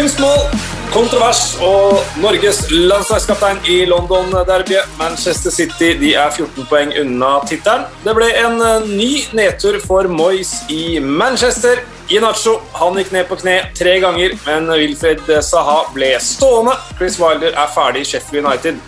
[0.00, 0.46] Kunstmål,
[0.94, 4.94] kontrovers og Norges landslagskaptein i London-derbyet.
[4.96, 7.84] Manchester City de er 14 poeng unna tittelen.
[8.06, 11.84] Det ble en eh, ny nedtur for Moyes i Manchester.
[12.08, 16.80] Inacho han gikk ned på kne tre ganger, men Wilfred Saha ble stående.
[16.96, 18.80] Chris Wilder er ferdig i Sheffield United.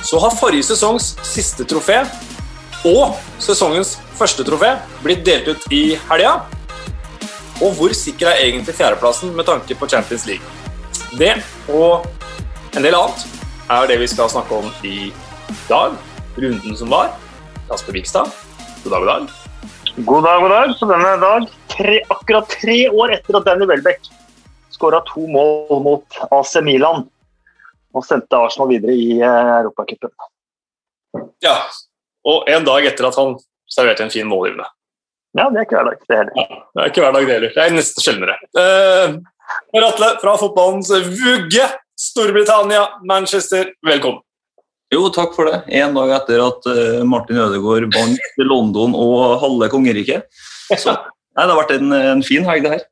[0.00, 2.06] Så har forrige sesongs siste trofé
[2.88, 6.38] og sesongens første trofé blitt delt ut i helga.
[7.58, 10.46] Og hvor sikker er egentlig fjerdeplassen med tanke på Champions League?
[11.18, 11.32] Det
[11.74, 12.06] og
[12.78, 13.24] en del annet
[13.74, 15.10] er det vi skal snakke om i
[15.66, 15.96] dag.
[16.38, 17.10] Runden som var.
[17.66, 18.30] Kasper Vikstad,
[18.84, 19.26] god dag, god dag.
[20.06, 20.76] God dag, god dag.
[20.78, 24.06] Så denne dag, tre, akkurat tre år etter at Danny Welbeck
[24.70, 27.08] skåra to mål mot AC Milan
[27.90, 30.14] og sendte Arsenal videre i uh, Europacupen.
[31.42, 31.58] Ja,
[32.22, 33.34] og en dag etter at han
[33.66, 34.70] serverte en fin målgivende.
[35.38, 36.32] Ja, det er ikke hverdag, det heller.
[36.34, 37.52] Ja, det er ikke hverdag, det heller.
[37.54, 38.34] Det er nesten sjeldnere.
[38.58, 39.18] Uh,
[39.70, 41.66] Per Atle fra fotballens vugge,
[41.98, 44.24] Storbritannia, Manchester, velkommen.
[44.90, 45.60] Jo, takk for det.
[45.78, 50.26] En dag etter at uh, Martin Ødegaard vant London og halve kongeriket.
[50.72, 52.84] Så nei, det har vært en, en fin helg, det her.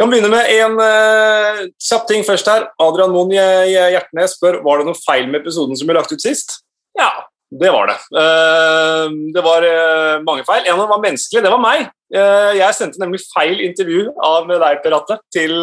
[0.00, 2.70] Kan begynne med en uh, kjapp ting først her.
[2.82, 6.62] Adrian Moen Hjertnes spør var det noe feil med episoden som ble lagt ut sist.
[6.96, 7.10] Ja,
[7.52, 7.98] det var det.
[8.10, 10.64] Uh, det var uh, mange feil.
[10.64, 11.44] En av dem var menneskelig.
[11.44, 11.88] Det var meg.
[12.14, 15.54] Uh, jeg sendte nemlig feil intervju av deg, Per Atte, til,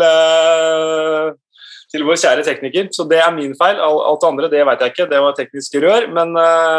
[1.92, 2.88] til, vår kjære tekniker.
[2.96, 3.82] Så det er min feil.
[3.82, 5.09] Alt det andre det vet jeg ikke.
[5.12, 6.08] Det var tekniske rør.
[6.16, 6.34] Men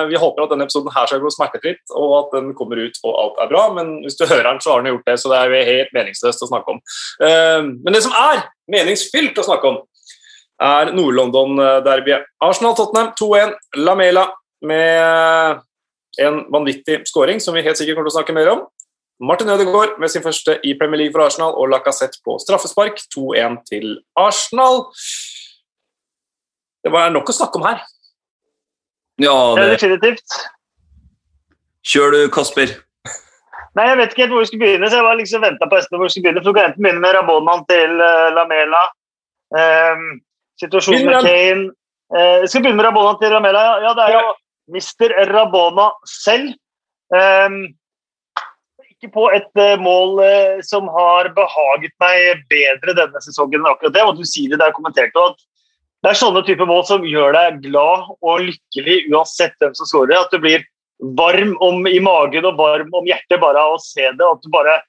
[0.08, 3.16] vi håper at denne episoden her skal gå smertefritt, og at den kommer ut og
[3.26, 3.68] alt er bra.
[3.76, 5.96] Men hvis du hører den, så har den gjort det, så det er jo helt
[5.98, 6.84] meningsløst å snakke om.
[7.82, 9.82] men det som er meningsfylt å snakke om,
[10.62, 12.28] er Nord-London-derbyet.
[12.44, 13.56] Arsenal-Tottenham 2-1.
[13.82, 14.28] Lamela
[14.62, 15.62] med
[16.22, 18.64] en vanvittig skåring som vi helt sikkert kommer til å snakke mer om.
[19.22, 22.98] Martin Ødegaard med sin første i Premier League for Arsenal og Lacassette på straffespark.
[23.14, 24.82] 2-1 til Arsenal.
[26.82, 27.84] Det var nok å snakke om her.
[29.22, 30.40] Ja, det er definitivt.
[31.86, 32.74] Kjør du, Kasper.
[33.78, 35.78] Nei, Jeg vet ikke helt hvor vi skulle begynne, så jeg var liksom venta på
[35.94, 36.42] hvor vi skulle begynne.
[36.42, 38.82] For Du kan enten begynne med Rabonan til uh, Lamela.
[39.54, 40.04] Um,
[40.60, 41.64] situasjonen med Kane.
[42.12, 43.64] Uh, jeg skal begynne med Rabonan til Lamela.
[43.86, 44.24] Ja, det er jo
[44.70, 46.54] Mister Rabona selv.
[47.12, 47.64] Um,
[48.88, 53.96] ikke på et uh, mål uh, som har behaget meg bedre denne sesongen enn akkurat
[53.96, 54.04] det.
[54.06, 55.42] Og du sier det der kommenterte at
[56.02, 60.16] det er sånne typer mål som gjør deg glad og lykkelig uansett hvem som skårer.
[60.18, 60.64] At du blir
[61.18, 64.26] varm om, i magen og varm om hjertet bare av å se det.
[64.26, 64.80] At du bare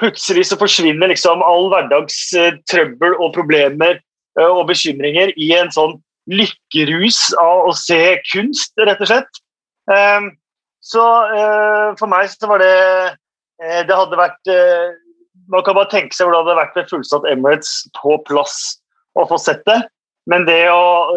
[0.00, 4.00] plutselig så forsvinner liksom all hverdags uh, trøbbel og problemer
[4.38, 5.96] og bekymringer i en sånn
[6.28, 8.00] lykkerus av å se
[8.32, 9.40] kunst, rett og slett.
[9.88, 10.32] Um,
[10.84, 11.02] så
[11.32, 12.74] uh, for meg så var det
[13.08, 14.92] uh, Det hadde vært uh,
[15.48, 18.58] Man kan bare tenke seg hvordan det hadde vært med fullsatt Emirates på plass
[19.16, 19.80] å få sett det.
[20.28, 21.08] Men, det å,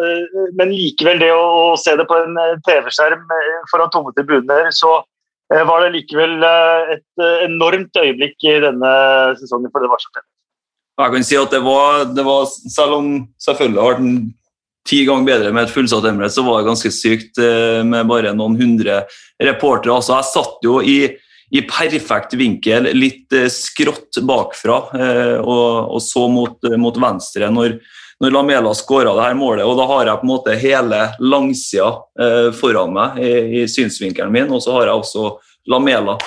[0.56, 3.26] men likevel, det å, se det på en TV-skjerm
[3.68, 5.02] foran tomme tribuner, så
[5.52, 6.40] var det likevel
[6.96, 8.92] et enormt øyeblikk i denne
[9.36, 10.24] sesongen, for det var så fett.
[11.04, 13.12] Jeg kan si at det var, det var Selv om
[13.44, 14.16] selvfølgelig har den
[14.88, 18.34] ti ganger bedre med et fullsatt Emirates, så var det ganske sykt eh, med bare
[18.36, 19.02] noen hundre
[19.42, 19.94] reportere.
[19.94, 20.98] Altså, jeg satt jo i,
[21.54, 27.78] i perfekt vinkel, litt eh, skrått bakfra, eh, og, og så mot, mot venstre når,
[28.22, 29.64] når Lamela skåra her målet.
[29.66, 31.94] og Da har jeg på en måte hele langsida
[32.58, 33.32] foran meg i,
[33.62, 35.32] i synsvinkelen min, og så har jeg også
[35.70, 36.18] Lamela.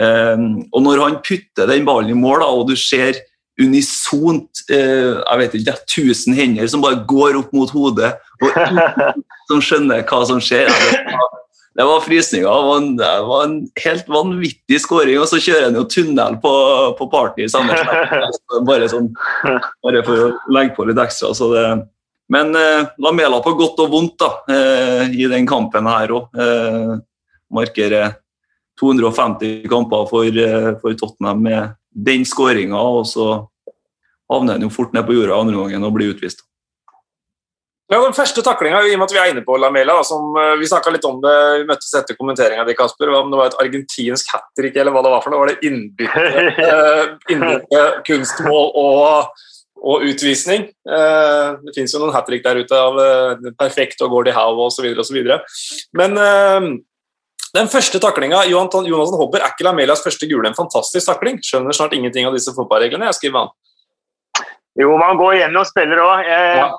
[0.00, 3.18] og Når han putter den ballen i mål, og du ser
[3.60, 8.56] unisont eh, jeg vet ikke, tusen hender som bare går opp mot hodet, og
[9.50, 10.70] som skjønner hva som skjer.
[11.80, 12.44] Det var, frysninger.
[12.44, 13.54] Det var, en, det var en
[13.84, 16.52] helt vanvittig skåring, og så kjører han jo tunnel på,
[16.98, 17.76] på party i samme
[18.68, 19.08] bare, sånn,
[19.84, 21.32] bare for å legge på litt ekstra.
[21.36, 21.64] så det
[22.30, 26.28] men eh, Lamela på godt og vondt da, eh, i den kampen her òg.
[26.38, 26.92] Eh,
[27.50, 28.12] markerer
[28.78, 33.32] 250 kamper for, eh, for Tottenham med den skåringa, og så
[34.30, 36.44] havner han jo fort ned på jorda andre gangen og blir utvist.
[37.90, 40.52] Ja, den første taklinga, i og med at vi er inne på Lamela, som eh,
[40.60, 43.56] vi snakka litt om det, vi møttes etter kommenteringa di, Kasper, om det var et
[43.64, 45.40] argentinsk hat trick eller hva det var for noe.
[45.42, 46.68] Var det innbytte,
[47.34, 49.42] innbytte kunstmål og,
[49.82, 50.68] og utvisning?
[50.70, 54.68] Eh, det fins jo noen hat trick der ute av eh, perfekt og Gordie Howe
[54.68, 54.86] osv.
[54.94, 55.18] osv.
[55.98, 56.14] Men
[57.56, 61.40] den første taklinga Jonathan Hobber, er ikke Lamelias første gule en fantastisk takling?
[61.44, 63.08] Skjønner snart ingenting av disse fotballreglene.
[63.10, 64.46] Jeg skriver han.
[64.78, 66.24] Jo, man går gjennom spiller òg.
[66.24, 66.70] Eh, ja.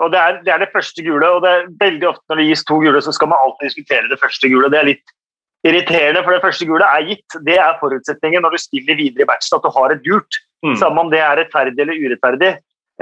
[0.00, 1.28] Og det er, det er, det første gule.
[1.28, 4.08] og det er veldig ofte Når det gis to gule, så skal man alltid diskutere
[4.08, 4.70] det første gule.
[4.72, 5.16] Det er litt
[5.68, 7.36] irriterende, for det første gule er gitt.
[7.44, 10.40] Det er forutsetningen når du spiller videre i matchen, at du har et gult.
[10.64, 10.76] Mm.
[10.80, 12.54] Samme om det er rettferdig eller urettferdig.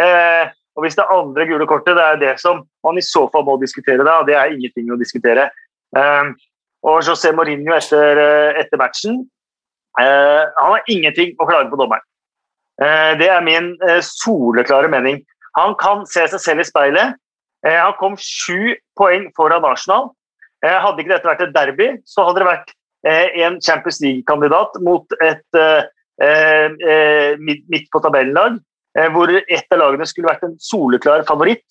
[0.03, 3.47] Eh, og hvis det andre gule kortet, det er det som man i så fall
[3.47, 5.49] må diskutere da, det er ingenting å diskutere.
[5.95, 6.35] Eh,
[6.87, 9.23] og José Mourinho etter, eh, etter matchen
[9.99, 12.05] eh, Han har ingenting å klage på dommeren.
[12.83, 13.73] Eh, det er min
[14.05, 15.25] soleklare mening.
[15.59, 17.17] Han kan se seg selv i speilet.
[17.67, 20.13] han kom sju poeng foran Arsenal.
[20.63, 22.71] hadde ikke dette vært et derby, så hadde det vært
[23.43, 25.59] en Champions League-kandidat mot et
[27.43, 28.61] midt på tabellen-lag
[29.11, 31.67] hvor ett av lagene skulle vært en soleklar favoritt.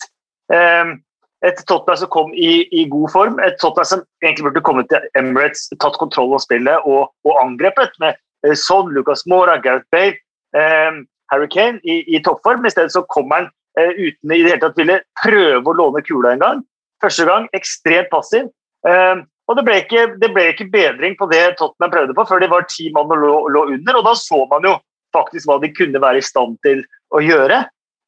[1.45, 5.03] Et Tottenham som kom i, i, god form, et Tottenham som egentlig burde kommet til
[5.19, 10.17] Emirates, tatt kontroll av spillet og, og angrepet med eh, Son, Lucas Mora, Gareth Bale,
[10.57, 12.65] eh, Harry Kane i, i toppform.
[12.65, 13.49] I stedet så kommer han
[13.79, 16.65] eh, uten i det hele tatt ville prøve å låne kula en gang.
[17.03, 18.49] Første gang ekstremt passiv.
[18.87, 22.41] Eh, og det ble, ikke, det ble, ikke, bedring på det Tottenham prøvde på, før
[22.43, 23.99] de var ti mann og lå, lå under.
[23.99, 24.73] Og da så man jo
[25.15, 26.83] faktisk hva de kunne være i stand til
[27.15, 27.61] å gjøre.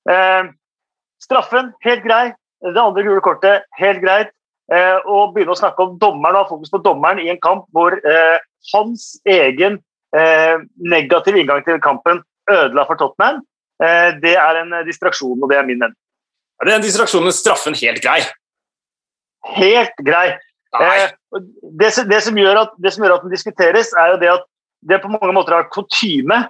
[0.10, 0.50] Eh,
[1.24, 2.25] straffen, helt grei.
[2.60, 4.34] Det andre gule kortet, helt greit.
[4.70, 7.64] Eh, og begynne å snakke om dommeren og ha fokus på dommeren i en kamp
[7.74, 8.36] hvor eh,
[8.76, 9.80] hans egen
[10.14, 12.22] eh, negative inngang til kampen
[12.52, 13.40] ødela for Tottenham,
[13.82, 15.96] eh, det er en distraksjon, og det er min venn.
[16.62, 18.20] Er den distraksjonen straffen helt grei?
[19.56, 20.36] Helt grei.
[20.78, 21.08] Eh,
[21.82, 24.46] det, det, som gjør at, det som gjør at den diskuteres, er jo det at
[24.86, 26.44] det på mange måter er kutyme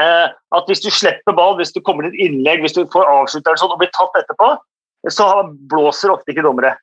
[0.00, 3.04] Eh, at hvis du slipper ball, hvis du kommer til et innlegg, hvis du får
[3.12, 4.54] avslutteren sånn, og blir tatt etterpå,
[5.10, 5.28] så
[5.70, 6.76] blåser ofte ikke dommere.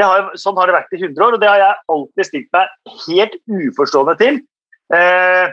[0.00, 2.94] Har, sånn har det vært i 100 år, og det har jeg alltid stilt meg
[3.06, 4.38] helt uforstående til.
[4.96, 5.52] Eh,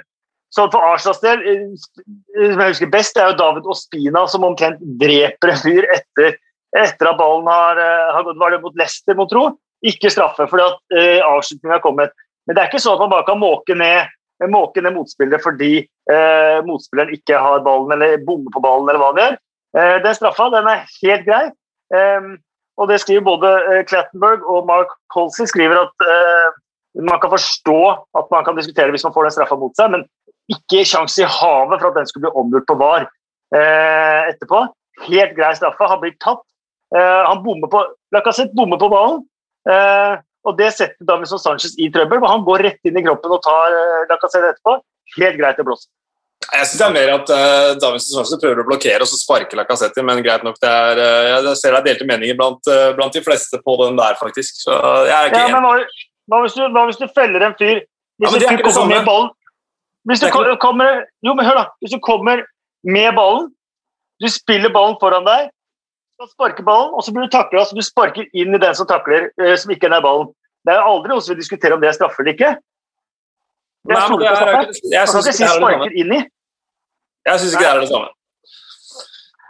[0.55, 4.47] sånn for Arsenals del, eh, som jeg husker best, det er jo David Ospina som
[4.47, 6.39] omtrent dreper en fyr etter,
[6.79, 9.57] etter at ballen har, eh, har gått Var det mot Leicester, må tro?
[9.83, 12.15] Ikke straffe fordi at eh, avslutningen har kommet.
[12.47, 14.07] Men det er ikke sånn at man bare kan måke ned
[14.47, 19.11] måke ned motspillere fordi eh, motspilleren ikke har ballen eller bommer på ballen, eller hva
[19.11, 19.37] han gjør.
[19.77, 21.43] Eh, den straffa den er helt grei.
[21.95, 22.31] Eh,
[22.79, 23.51] og det skriver både
[23.89, 26.59] Clattenberg og Mark Colsey skriver at eh,
[27.05, 27.79] man kan forstå
[28.19, 30.05] at man kan diskutere hvis man får den straffa mot seg, men
[30.49, 33.05] ikke sjanse i havet for at den skulle bli omgjort på VAR
[33.55, 34.63] eh, etterpå.
[35.09, 35.91] Helt grei straffe.
[35.91, 36.43] Han blir tatt.
[36.91, 39.19] han bommer på Lacassette bommer på ballen.
[40.49, 43.75] Og det setter Davison Sanchez i trøbbel, han går rett inn i kroppen og tar
[44.09, 44.73] Lacassette etterpå.
[45.19, 45.87] Helt greit å blåse.
[46.39, 49.59] Jeg syns det er mer at uh, Davison Sanchez prøver å blokkere og så sparker
[49.59, 52.93] Lacassette, men greit nok, det er, uh, jeg ser det er delte meninger blant, uh,
[52.97, 54.61] blant, de fleste på den der, faktisk.
[54.63, 54.77] Så
[55.09, 55.67] jeg er ikke ja, men
[56.29, 57.83] hva, hvis du, hva, hvis du, feller en fyr
[58.21, 59.29] Hvis ja, du kommer med ballen
[60.07, 60.29] hvis du
[60.61, 61.65] kommer, Jo, men hør, da.
[61.83, 62.43] Hvis du kommer
[62.87, 63.49] med ballen,
[64.23, 65.49] du spiller ballen foran deg,
[66.19, 68.87] skal sparke ballen, og så blir du takla så du sparker inn i den som
[68.87, 70.31] takler, eh, som ikke er nær ballen.
[70.67, 72.51] Det er aldri noen som vil diskutere om det er straffe eller ikke.
[73.87, 76.23] Det er er, jeg, jeg kan ikke si 'sparker inn i'.
[77.29, 78.09] Jeg syns ikke det er det samme.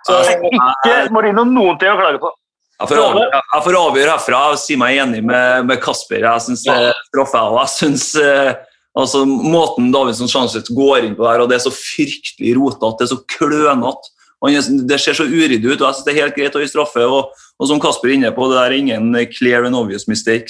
[0.06, 2.32] Så, ikke Marino noen ting å klage på.
[2.80, 6.24] Jeg får, avgjøre, jeg får avgjøre herfra og si meg enig med, med Kasper.
[6.24, 6.78] Jeg syns det
[7.10, 7.42] straffe.
[7.52, 8.54] Og jeg synes, eh,
[8.96, 13.08] altså, Måten Davidsson Sjanseth går inn på der, og det er så fryktelig rotete, det
[13.10, 14.14] er så klønete.
[14.40, 17.04] Det ser så uryddig ut, og jeg synes det er helt greit å gi straffe.
[17.04, 20.48] Og, og, som Kasper er inne på, det er ingen clear and obvious mistake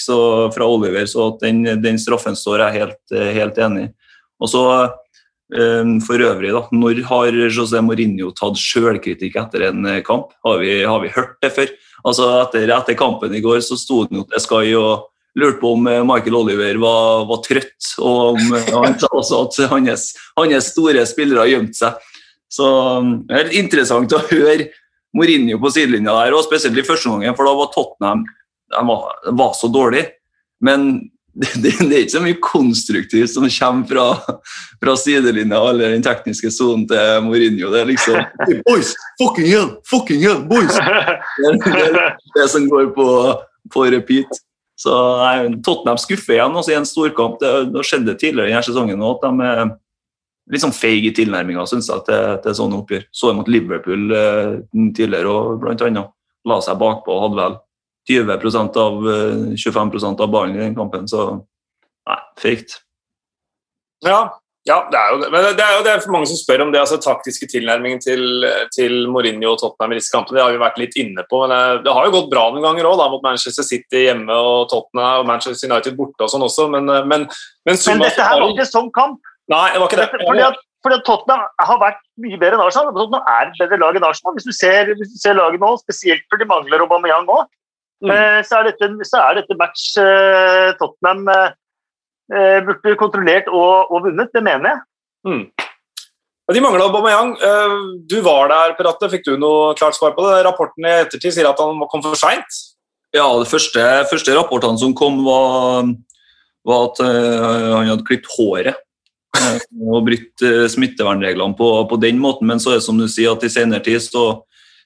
[0.53, 2.99] fra Oliver, så den, den, straffen står jeg helt,
[3.39, 3.91] helt enig i.
[4.39, 10.35] Og så um, For øvrig, da, når har José Mourinho tatt sjølkritikk etter en kamp?
[10.45, 11.73] Har vi, har vi, hørt det før?
[12.05, 15.73] Altså etter, etter kampen i går så sto han jo til Sky og lurte på
[15.75, 18.53] om Michael Oliver var, var trøtt, og om,
[18.85, 22.07] han sa også at hans, hans store spillere gjemte seg.
[22.49, 22.65] Så
[22.99, 24.71] um, det er litt interessant å høre
[25.15, 28.25] Mourinho på sidelinja der, og spesielt i første omgang, for da var Tottenham
[28.69, 30.03] de var, de var, så dårlig.
[30.61, 30.91] Men
[31.39, 34.37] det, det, det, er ikke så mye konstruktivt som kommer fra,
[34.83, 37.71] fra sidelinja eller den tekniske sonen til Mourinho.
[37.73, 38.93] Det er liksom Boys!
[39.21, 39.71] Fucking hell!
[39.89, 40.43] Fucking hell!
[40.49, 40.77] Boys!
[40.77, 43.09] Det er det, det som går på,
[43.73, 44.41] på repeat.
[44.79, 47.39] Så nei, Tottenham skuffer igjen også i en storkamp.
[47.41, 49.65] Det, det skjedde tidligere i denne sesongen at de
[50.49, 53.05] litt sånn feig i tilnærminga synes jeg, til, til sånne oppgjør.
[53.13, 54.57] Så mot Liverpool eh,
[54.97, 56.13] tidligere og blant annet
[56.49, 57.57] la seg bakpå og hadde vel
[58.09, 59.07] 20 av
[59.55, 62.79] 25 eh, av ballen i den kampen, så nei, feigt.
[64.05, 64.23] Ja,
[64.67, 65.29] ja, det er jo det.
[65.33, 68.43] Men det er jo det for mange som spør om det altså taktiske tilnærmingen til,
[68.75, 70.37] til Mourinho og Tottenham i disse kampene.
[70.37, 71.41] Det har vi vært litt inne på.
[71.45, 74.67] men eh, Det har jo gått bra noen ganger òg, mot Manchester City hjemme og
[74.73, 77.27] Tottenham og Manchester United borte og sånn også, men, men,
[77.69, 79.21] men, men dette her var ikke sånn kamp.
[79.49, 80.09] Nei, det var ikke det.
[80.27, 82.91] Fordi at, fordi at Tottenham har vært mye bedre enn Arsenal.
[82.93, 84.35] Tottenham er et bedre lag enn Arsenal.
[84.37, 87.39] Hvis du ser, hvis du ser laget nå, spesielt fordi de mangler Aubameyang nå,
[88.05, 88.11] mm.
[88.13, 94.05] Eh, så, er dette, så, er dette, match uh, Tottenham uh, burde kontrollert og, og,
[94.05, 94.29] vunnet.
[94.35, 94.83] Det mener jeg.
[95.27, 95.43] Mm.
[96.53, 97.33] De mangla Aubameyang.
[98.09, 99.09] Du var der, Peratte.
[99.11, 100.43] Fikk du noe klart svar på det?
[100.45, 102.61] Rapporten i ettertid sier at han kom for seint.
[103.13, 105.89] Ja, de første, første, rapportene som kom, var,
[106.65, 108.81] var at han hadde klippet håret.
[109.37, 110.43] Og brutt
[110.73, 112.49] smittevernreglene på, på, den måten.
[112.49, 114.25] Men så er det som du sier, at i senere tid så,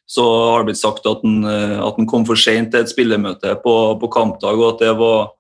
[0.10, 3.56] så har det blitt sagt at han, at han kom for sent til et spillemøte
[3.64, 5.34] på, på kampdag, og at det var,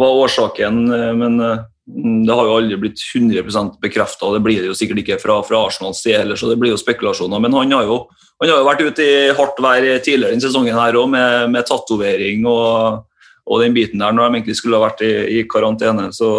[0.00, 0.84] var årsaken.
[1.20, 1.40] Men
[1.86, 5.60] det har jo aldri blitt 100% bekrefta, det blir det jo sikkert ikke fra, fra
[5.68, 7.42] Arsenals side heller, så det blir jo spekulasjoner.
[7.42, 8.00] Men han har jo,
[8.42, 11.68] han har jo vært ute i hardt vær tidligere denne sesongen her òg, med, med
[11.68, 13.04] tatovering og,
[13.46, 16.08] og, den biten der, når de egentlig skulle ha vært i, i karantene.
[16.16, 16.30] Så,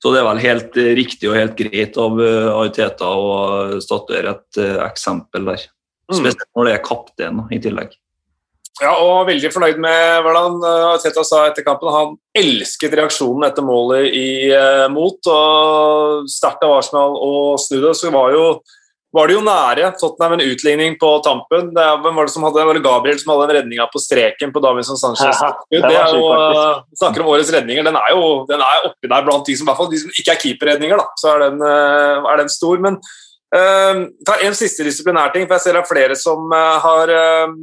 [0.00, 4.78] så, det er vel helt riktig og helt greit av Ariteta å statuere et uh,
[4.86, 5.66] eksempel der.
[6.10, 6.16] Mm.
[6.22, 7.92] Spesielt når det er kaptein i tillegg.
[8.80, 10.54] Ja, og veldig fornøyd med hvordan
[11.02, 11.90] Teta sa etter kampen.
[11.92, 15.20] Han elsket reaksjonen etter målet i uh, mot.
[15.28, 17.92] og Sterkt av Arsenal å snu det.
[17.98, 18.46] Så var, jo,
[19.16, 21.72] var det jo nære Tottenham en utligning på tampen.
[21.74, 24.52] Det, hvem var det som hadde, var det Gabriel som hadde en redning på streken
[24.54, 25.40] på Davinson Sanchez.
[25.42, 26.28] Ja, det, det er jo,
[26.92, 27.86] vi snakker om årets redninger.
[27.86, 30.44] Den er jo den er oppi der blant de som, fall, de som ikke er
[30.44, 31.02] keeperredninger.
[31.18, 32.78] Så er den, er den stor.
[32.86, 33.02] men
[33.50, 37.54] Uh, ta En siste disiplinærting, for jeg ser det er flere som uh, har uh,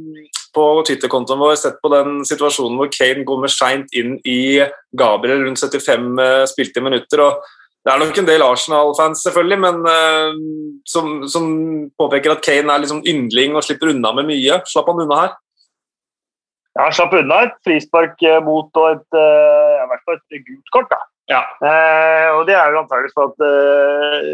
[0.52, 4.60] på Twitter-kontoen vår sett på den situasjonen hvor Kane kommer seint inn i
[4.92, 6.20] Gabriel rundt 75
[6.52, 7.24] spilte minutter.
[7.24, 7.40] og
[7.88, 9.78] Det er nok en del Arsenal-fans, selvfølgelig, men
[10.84, 11.46] som, som,
[11.96, 14.58] påpeker at Kane er liksom yndling og slipper unna med mye.
[14.68, 15.30] Slapp han unna her?
[16.76, 20.92] Ja, slapp unna et frispark mot og et, i hvert fall et gult kort.
[20.92, 21.00] da.
[21.28, 21.42] Ja.
[21.60, 24.28] Eh, og det er jo antakeligvis for at eh,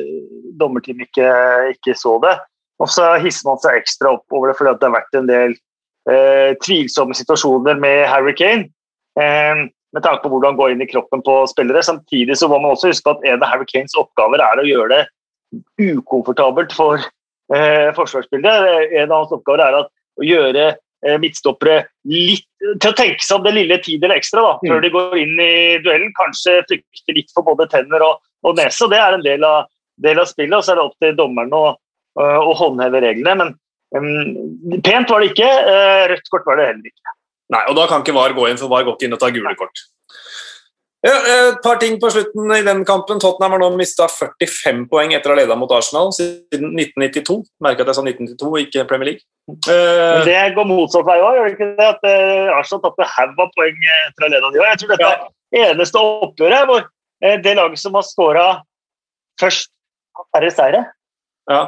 [0.60, 1.30] dommerteamet ikke,
[1.74, 2.36] ikke, så det.
[2.82, 5.56] Og så hisser man seg ekstra opp over det fordi det har vært en del
[6.10, 8.70] eh, tvilsomme situasjoner med Harry Kane.
[9.18, 11.84] Eh, med tanke på hvordan gå inn i kroppen på spillere.
[11.86, 14.96] Samtidig så må man også huske at en av Harry Kanes oppgaver er å gjøre
[14.96, 15.02] det
[15.94, 18.88] ukomfortabelt for eh, forsvarsspillere.
[19.02, 20.72] En av hans oppgaver er at, å gjøre
[21.04, 22.46] Eh, midtstoppere litt,
[22.80, 24.84] til å tenke seg om det lille tid eller ekstra da, før mm.
[24.84, 26.14] de går inn i duellen.
[26.16, 28.86] Kanskje frykte litt for både tenner og, og nese.
[28.86, 29.68] og Det er en del av,
[30.00, 30.56] del av, spillet.
[30.56, 31.64] og Så er det opp til dommeren å,
[32.16, 33.36] å håndheve reglene.
[33.36, 33.52] Men
[34.00, 35.50] um, pent var det ikke.
[35.68, 37.16] Uh, rødt kort var det heller ikke.
[37.52, 39.34] Nei, og Da kan ikke VAR gå inn, for VAR går ikke inn og tar
[39.34, 39.84] gule kort.
[41.04, 43.18] Ja, et par ting på slutten i den kampen.
[43.20, 47.42] Tottenham har nå mista 45 poeng etter å ha leda mot Arsenal siden 1992.
[47.66, 49.26] Merker at jeg sa 1992, ikke Premier League.
[49.68, 51.90] Men det går motsatt vei òg, gjør det ikke det?
[51.90, 54.68] At eh, Arsenal tapte haug av poeng etter å ha leda de òg.
[54.70, 58.48] Jeg tror dette er eneste oppgjøret hvor eh, det laget som har skåra
[59.44, 59.74] først,
[60.16, 60.84] har færre seire.
[61.52, 61.62] Ja,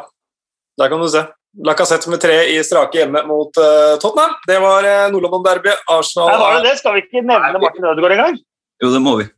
[0.81, 1.27] der kan du se.
[1.65, 4.35] Lacassette med tre i strake hjemme mot uh, Tottenham.
[4.49, 5.73] Det var uh, Nord-London-derby.
[5.89, 6.75] Arsenal Nei, var det det?
[6.83, 8.39] Skal vi ikke nevne Martin Ødegaard engang?
[8.85, 9.29] Jo, det må vi.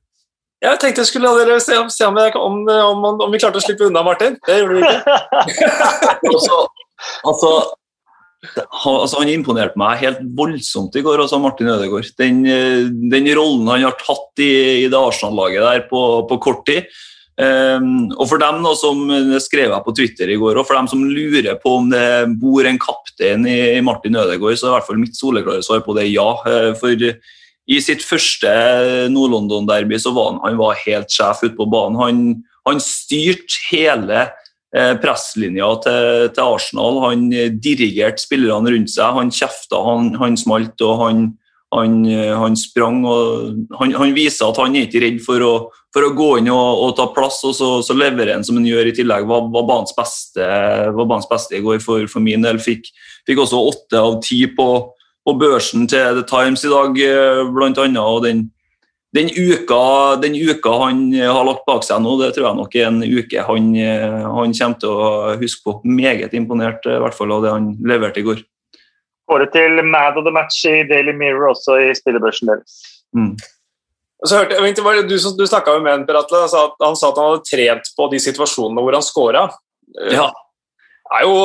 [0.58, 3.60] Jeg tenkte jeg skulle la dere se, se om, jeg, om, om, om, vi klarte
[3.60, 4.34] å slippe unna, Martin.
[4.42, 5.18] Det gjorde vi ikke.
[6.32, 6.56] altså,
[7.30, 7.52] altså,
[8.82, 12.10] altså, Han imponerte meg helt voldsomt i går, altså Martin Ødegaard.
[12.18, 12.42] Den,
[13.12, 14.50] den rollen han har tatt i,
[14.82, 16.90] i det Arsenal-laget der på, på, kort tid.
[17.38, 19.04] Um, og for dem da, som
[19.38, 22.02] skrev jeg på Twitter i går, og for dem som lurer på om det
[22.42, 25.94] bor en kaptein i, Martin Ødegaard, så er i hvert fall mitt soleklare svar på
[25.98, 26.26] det ja.
[26.42, 27.06] Uh, for
[27.68, 28.50] i sitt første
[29.12, 31.98] Nord-London-derby så var han, han var helt sjef ute på banen.
[32.00, 32.22] Han,
[32.68, 37.02] han styrte hele eh, presslinja til, til, Arsenal.
[37.04, 39.18] Han eh, dirigerte spillerne rundt seg.
[39.18, 41.26] Han kjefta, han, han smalt og han,
[41.76, 43.02] han, eh, han sprang.
[43.04, 45.52] og han, han, viser at han er ikke redd for å,
[45.98, 48.68] for å gå inn og, og, ta plass, og så, så leverer han som han
[48.68, 49.26] gjør i tillegg.
[49.26, 50.46] Var, var banens beste,
[51.32, 52.62] beste i går for, for min del.
[52.62, 52.86] Fikk,
[53.26, 54.70] fikk også åtte av ti på
[55.28, 58.00] på børsen til The Times i dag, eh, blant annet.
[58.00, 58.46] Og den,
[59.16, 62.86] den, uka, den, uka, han har lagt bak seg nå, det tror jeg nok er
[62.88, 65.76] en uke han, eh, han kommer til å huske på.
[65.84, 68.40] Meget imponert i hvert fall av det han leverte i går.
[69.28, 72.80] Året til Mad of the Match i Daily Mirror også i spillebørsen deres.
[73.16, 73.34] Mm.
[74.26, 76.40] Så hørte, jeg, du du snakka med en, Per Atle.
[76.42, 79.44] Han sa, at han sa at han hadde trent på de situasjonene hvor han scora.
[80.10, 80.26] Ja.
[81.08, 81.36] Det er jo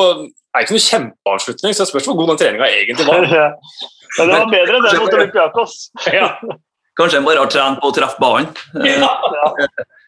[0.54, 3.26] er ikke noe kjempeavslutning, så det spørs hvor god den treninga egentlig var.
[4.18, 5.82] Men det var bedre enn den mot Olympiakos.
[6.20, 6.30] Ja.
[6.94, 8.52] Kanskje en bare har trent på å treffe ballen.
[8.86, 9.08] Ja.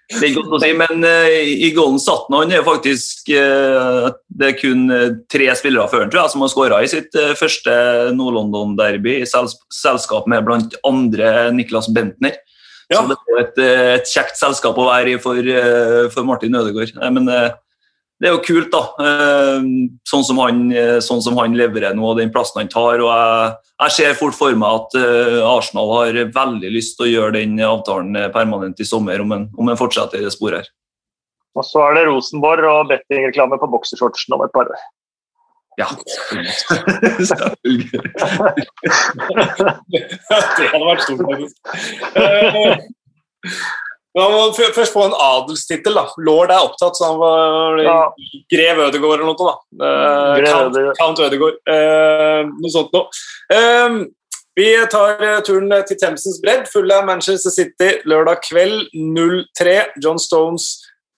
[0.06, 4.52] Det er godt å si, men uh, i golden satt han er faktisk uh, Det
[4.52, 4.84] er kun
[5.34, 7.74] tre spillere før han tror jeg, som har skåra i sitt uh, første
[8.14, 10.94] Nord-London-derby i selskap med bl.a.
[11.58, 12.38] Niklas Bentner.
[12.92, 13.02] Ja.
[13.02, 13.62] Så det er et,
[14.00, 15.40] et, kjekt selskap å være i for,
[16.14, 16.94] for Martin Ødegaard.
[17.16, 17.30] Men
[18.22, 18.82] det er jo kult, da.
[19.04, 19.66] Eh,
[20.08, 23.04] sånn som han, eh, sånn som han leverer nå, og den plassen han tar.
[23.04, 27.12] og jeg, jeg, ser fort for meg at eh, Arsenal har veldig lyst til å
[27.12, 30.72] gjøre den avtalen permanent i sommer, om en, om en fortsetter i det sporet her.
[31.56, 34.88] Og så er det Rosenborg og bettingreklame på boksershortsen om et par år.
[35.78, 35.88] Ja,
[37.30, 37.90] selvfølgelig.
[40.58, 41.56] det hadde vært stort, faktisk.
[41.86, 42.80] Han
[44.16, 45.98] man må først få en adelstittel.
[46.24, 47.96] Lord er opptatt, så han var ja.
[48.54, 49.48] grev Ødegård eller noe.
[49.50, 49.56] da.
[49.76, 51.58] Uh, Count, Count Ødegård.
[51.68, 53.12] Uh, noe sånt noe.
[53.52, 54.06] Uh,
[54.56, 56.64] vi tar turen til Themsens bredd.
[56.72, 58.88] Fulle av Manchester City lørdag kveld
[59.60, 59.76] 03.
[60.00, 60.70] John Stones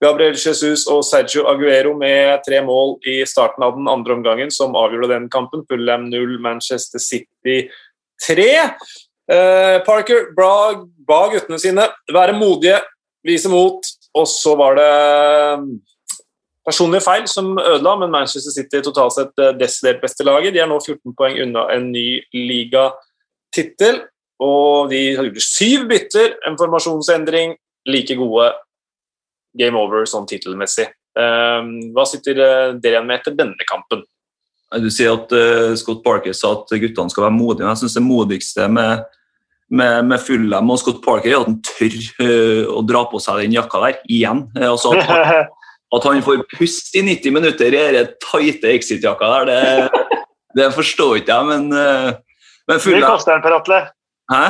[0.03, 4.77] Gabriel Jesus og Sergio Aguero med tre mål i starten av den andre omgangen, som
[4.77, 5.63] avgjorde den kampen.
[5.69, 7.63] Fulham 0, Manchester City
[8.27, 8.49] 3.
[9.27, 10.51] Eh, Parker ba,
[11.07, 12.77] ba guttene sine være modige,
[13.25, 14.91] vise mot, og så var det
[15.63, 15.71] mm,
[16.69, 20.53] personlige feil som ødela, men Manchester City totalt sett eh, desidert beste laget.
[20.53, 24.03] De er nå 14 poeng unna en ny ligatittel.
[24.37, 27.55] Og de har gjort syv bytter, en formasjonsendring,
[27.89, 28.51] like gode
[29.59, 30.87] game over sånn tittelmessig.
[31.17, 34.03] Ehm, hva sitter eh, dere igjen med etter denne kampen?
[34.83, 37.69] Du sier at uh, Scott Parker sa at guttene skal være modige.
[37.69, 39.05] Jeg synes Det modigste med,
[39.71, 43.45] med, med Fulham og Scott Parker er at han tør uh, å dra på seg
[43.45, 44.43] den jakka der igjen.
[44.59, 45.47] Altså at, han,
[45.95, 50.21] at, han, får pust i 90 minutter i den tighte Exit-jakka der, det,
[50.59, 51.69] det, forstår ikke jeg, men,
[52.67, 53.83] men Fulham Det koster den, Per Atle.
[54.35, 54.43] Hæ?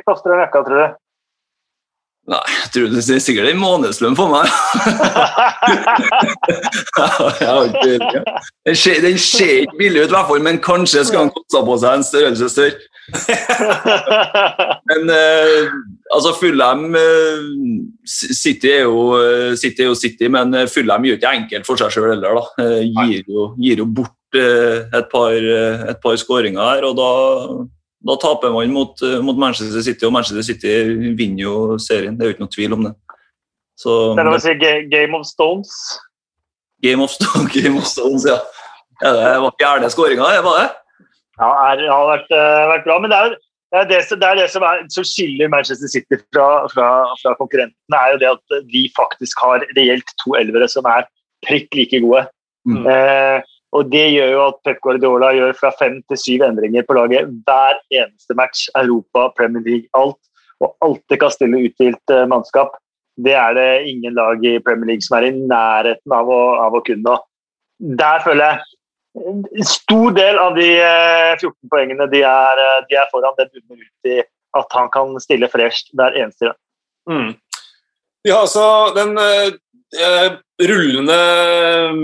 [0.00, 0.96] Det koster den jakka, tror du?
[2.26, 4.48] Nei, jeg tror det er sikkert en månedslønn for meg.
[8.66, 11.90] den, ser, ikke billig ut, i hvert fall, men kanskje skal han koste på seg
[12.00, 12.78] en størrelse større.
[14.90, 15.70] men eh,
[16.10, 17.38] altså Fulham eh,
[18.10, 21.94] City, er jo, eh, City er jo City, men Fulham gjør ikke enkelt for seg
[21.94, 22.34] sjøl heller.
[22.40, 22.66] Da.
[22.66, 25.38] Eh, gir, jo, gir jo bort eh, et par,
[25.94, 27.10] et par skåringer her, og da
[28.06, 30.72] da taper man mot, eh, mot, Manchester City, og Manchester City
[31.18, 32.16] vinner jo serien.
[32.16, 32.92] Det er jo ikke noe tvil om det.
[33.76, 34.54] Så, det er noe å si
[34.92, 35.72] Game of Stones?
[36.84, 38.38] Game of, Stones, Game of Stones, ja.
[39.02, 40.68] ja det var fjerde skåringa, var det?
[41.40, 43.00] Ja, det har vært, uh, vært, bra.
[43.02, 43.34] Men det er,
[43.74, 46.88] det er det, som, det, er det som, er, som, skiller Manchester City fra, fra,
[47.20, 51.08] fra, konkurrentene, er jo det at de faktisk har reelt to elvere som er
[51.44, 52.24] prikk like gode.
[52.68, 52.86] Mm.
[52.86, 56.96] Uh, og Det gjør jo at Pep Guardiola gjør fra fem til syv endringer på
[56.96, 58.66] laget hver eneste match.
[58.78, 60.18] Europa, Premier League, alt.
[60.64, 62.78] Og alltid kan stille uthvilt uh, mannskap.
[63.16, 66.76] Det er det ingen lag i Premier League som er i nærheten av å, av
[66.76, 67.18] å kunne.
[68.00, 68.76] Der føler jeg
[69.16, 73.48] en stor del av de 14 eh, poengene de er, eh, de er foran, det
[73.48, 74.18] bunner ut i
[74.56, 76.58] at han kan stille fresh hver eneste gang.
[77.08, 77.30] Mm.
[78.26, 79.54] Ja, altså den Eh,
[80.66, 81.16] rullende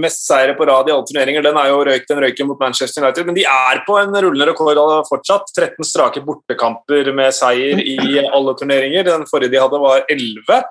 [0.00, 1.42] mest seire på rad i alle turneringer.
[1.44, 4.48] Den er jo røyk, den røyken mot Manchester United, men de er på en rullende
[4.50, 5.50] rekord fortsatt.
[5.56, 9.06] 13 strake bortekamper med seier i alle turneringer.
[9.08, 10.62] Den forrige de hadde, var 11.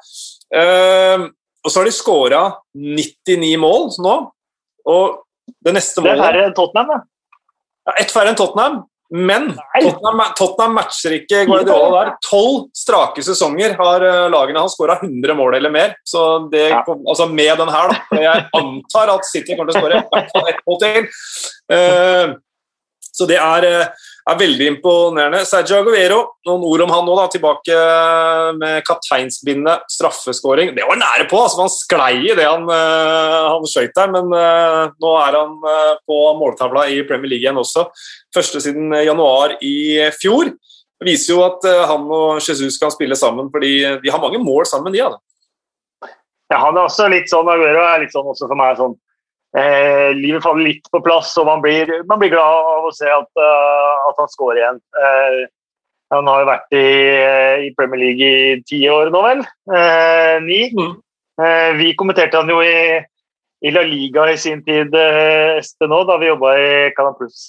[0.52, 1.28] Uh,
[1.62, 2.44] og så har de skåra
[2.78, 4.16] 99 mål nå.
[4.92, 5.22] Og
[5.62, 7.02] det neste målet Det er færre enn Tottenham, da.
[7.90, 8.82] Ja, Ett færre enn Tottenham.
[9.12, 9.50] Men
[9.82, 12.12] Tottenham, Tottenham, matcher ikke Guardiola der.
[12.24, 15.98] Tolv strake sesonger har uh, lagene hans skåra 100 mål eller mer.
[16.08, 16.80] Så det, ja.
[16.88, 18.22] altså med den her, da.
[18.24, 21.12] Jeg antar at City kommer til å skåre i hvert fall ett mål til.
[21.72, 22.40] Uh,
[23.12, 25.44] så det er, uh, er, veldig imponerende.
[25.48, 27.28] Sergio Aguero, noen ord om han nå, da.
[27.34, 27.82] Tilbake
[28.58, 30.74] med kapteinsbindet, straffeskåring.
[30.78, 31.66] Det var nære på, altså.
[31.66, 35.58] Han sklei i det han, han skøyt der, men nå er han
[36.08, 37.90] på måltavla i Premier League igjen også
[38.36, 39.76] første siden januar i
[40.22, 40.52] fjor.
[41.02, 44.38] Det viser jo at eh, han og Jesus kan spille sammen, fordi de har mange
[44.42, 45.02] mål sammen, de.
[45.02, 45.10] Ja,
[46.54, 48.94] ja han er også litt sånn Aguero er litt sånn også for meg sånn
[49.58, 53.10] eh, Livet faller litt på plass, og man blir, man blir glad av å se
[53.12, 54.82] at, uh, at han scorer igjen.
[54.98, 55.40] Eh,
[56.12, 56.88] han har jo vært i,
[57.68, 59.46] i, Premier League i ti år nå, vel?
[59.72, 60.66] Eh, ni.
[60.76, 61.00] Mm.
[61.80, 63.00] vi kommenterte han jo i
[63.62, 67.46] i La Liga i sin tid, eh, Este nå, da vi jobba i Canal Plus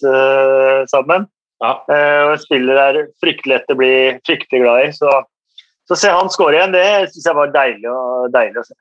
[0.92, 1.26] sammen.
[1.62, 1.72] Ja.
[1.88, 3.92] en spiller er fryktelig lett å bli
[4.26, 4.92] fryktelig glad i.
[4.92, 5.10] Så,
[5.88, 8.76] så se han skåre igjen, det syns jeg var deilig, og, deilig å se.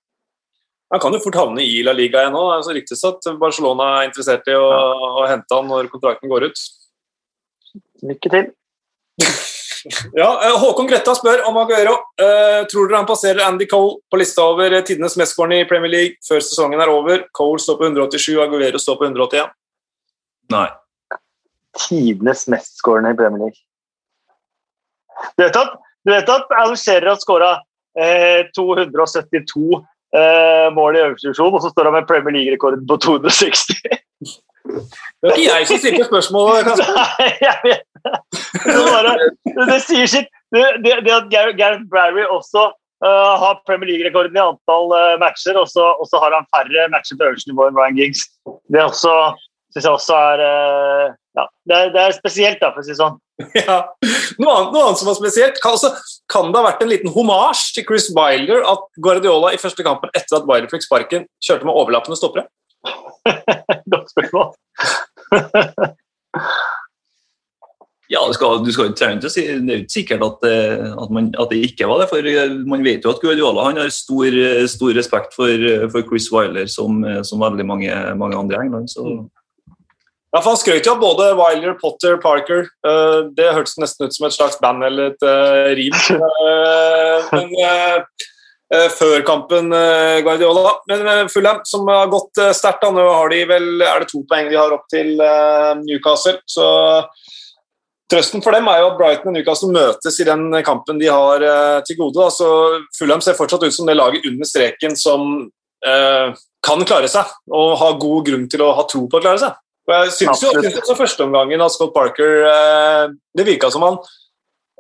[0.92, 2.44] Han kan jo fort havne i La Liga igjen nå.
[2.52, 5.12] Det så ryktes at Barcelona er interessert i å, ja.
[5.22, 6.66] å hente han når kontrakten går ut.
[8.12, 8.52] Lykke til.
[10.14, 11.96] Ja, eh, Håkon Gretta spør om Aguero.
[12.22, 16.22] Uh, tror dere han passerer Andy Cole på lista over tidenes mestskårende i Premier League
[16.28, 17.24] før sesongen er over?
[17.38, 19.50] Cole står på 187, Aguero står på 181.
[20.54, 20.68] Nei.
[21.88, 23.64] Tidenes mestskårende i Premier League.
[25.38, 25.74] Du vet at,
[26.06, 27.52] du vet at Alan Shearer skåra
[27.98, 29.82] eh, 272 eh,
[30.76, 33.62] mål i øverste divisjon, og så står han med Premier League-rekorden på 260.
[34.68, 36.84] Det var ikke jeg som stilte spørsmålet.
[37.00, 37.84] Nei, jeg vet
[39.08, 39.64] det.
[39.72, 40.30] det sier sitt.
[40.52, 42.72] Det, det, det at Gareth Brary også
[43.02, 47.26] Uh, har Premier League-rekorden i antall uh, matcher, og så, har han færre matcher på
[47.32, 48.28] øverste nivå enn Ryan Giggs.
[48.70, 49.14] Det er også
[49.72, 52.92] syns jeg også er uh, ja, det er, det er, spesielt, da, for å si
[52.94, 53.20] det sånn.
[53.58, 53.78] Ja.
[54.38, 55.94] Noe annet, noe annet, som var spesielt, kan, altså,
[56.30, 60.12] kan, det ha vært en liten homasj til Chris Wilder at Guardiola i første kampen
[60.14, 62.46] etter at Wilder fikk sparken, kjørte med overlappende stoppere?
[63.96, 64.54] Godt spørsmål.
[68.12, 71.12] Ja, du skal, du skal ikke si, Det er jo ikke sikkert at, eh, at,
[71.16, 72.10] man, at, det ikke var det.
[72.10, 74.36] for eh, Man vet jo at Guardiola han har stor,
[74.68, 77.88] stor respekt for, for, Chris Wiler, som, som veldig mange,
[78.20, 78.92] mange andre i England.
[78.92, 79.06] så...
[80.32, 82.70] Ja, for Han skrøt jo av både Wilder, Potter, Parker.
[82.88, 85.98] Uh, det hørtes nesten ut som et slags band eller et uh, rim.
[86.08, 88.08] Uh, men
[88.96, 89.68] før kampen
[90.24, 90.78] Guardiola.
[90.88, 94.56] Men Fulham, som har gått sterkt, nå har de vel, er det to poeng de
[94.56, 95.20] har opp til
[95.82, 96.38] Newcastle.
[96.48, 96.70] så
[98.12, 101.44] Trøsten for dem er jo at Brighton og Newcastle møtes i den kampen de har
[101.46, 102.28] uh, til gode.
[102.36, 102.48] så
[102.98, 105.28] Fulham ser fortsatt ut som det laget under streken som
[105.88, 106.34] uh,
[106.66, 109.56] kan klare seg, og har god grunn til å ha tro på å klare seg.
[109.90, 113.98] Og jeg syns jo også førsteomgangen av Scott Parker uh, Det virka som han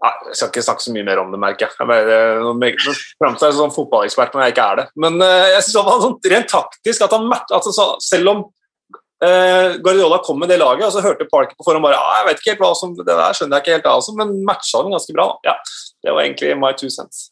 [0.06, 1.90] Jeg skal ikke snakke så mye mer om det, merker jeg.
[1.90, 4.86] jeg framstår som fotballekspert når jeg ikke er det.
[4.98, 8.42] Men jeg synes det var sånn, rent taktisk at han altså, Selv om
[9.26, 12.30] eh, Guardiola kom med det laget, og så hørte Parker på forhånd bare ah, jeg
[12.30, 14.96] vet ikke helt hva som, det der skjønner jeg ikke helt altså, men matcha den
[14.96, 15.28] ganske bra.
[15.48, 15.58] Ja,
[16.02, 17.30] Det var egentlig my two cents.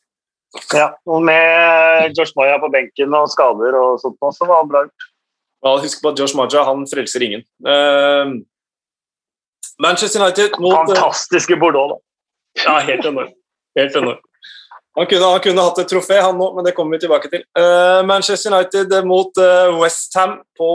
[0.74, 4.84] Ja, og med Josh Maya på benken og skader og sånt, så var det bra
[4.88, 5.09] gjort.
[5.65, 7.43] Ja, husk på at Josh Maja han frelser ingen.
[7.65, 8.39] Uh,
[9.80, 12.00] Manchester United mot eh, Fantastiske Bordeaux, da.
[12.65, 13.36] Ja, helt enormt.
[13.80, 14.26] Helt enormt.
[14.98, 17.43] Han kunne, han kunne, hatt et trofé, han nå, men det kommer vi tilbake til.
[17.56, 20.72] Uh, Manchester United mot uh, Westham på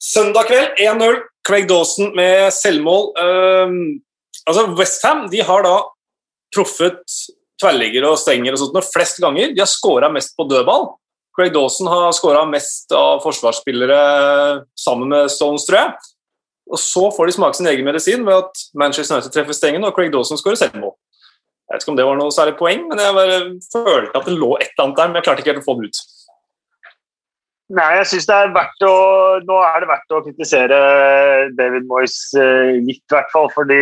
[0.00, 1.18] Søndag kveld 1-0.
[1.44, 3.10] Craig Dawson med selvmål.
[3.18, 4.00] Uh,
[4.46, 5.74] altså Westham har da
[6.54, 7.02] truffet
[7.60, 9.52] tverrliggere og stenger og sånt noe flest ganger.
[9.52, 10.88] De har skåra mest på dødball.
[11.36, 14.00] Craig Dawson har skåra mest av forsvarsspillere
[14.78, 16.10] sammen med Stones, tror jeg.
[16.70, 19.94] Og så får de smake sin egen medisin ved at Manchester United treffer stengen og
[19.96, 20.94] Craig Dawson skårer selvmål.
[21.70, 23.38] Jeg vet ikke om det var noe særlig poeng, men jeg bare
[23.70, 25.76] følte at det lå et eller annet der, men jeg klarte ikke helt å få
[25.78, 26.00] det ut.
[27.78, 28.94] Nei, jeg synes det er verdt å
[29.46, 30.78] Nå er det verdt å kritisere
[31.54, 33.46] David Moyes eh, litt, i hvert fall.
[33.54, 33.78] Fordi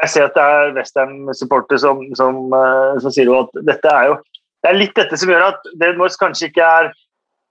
[0.00, 4.18] jeg ser at det er Westham-supporter som, som, eh, som, sier at dette er jo
[4.66, 6.88] Det er litt dette som gjør at David Moyes kanskje ikke er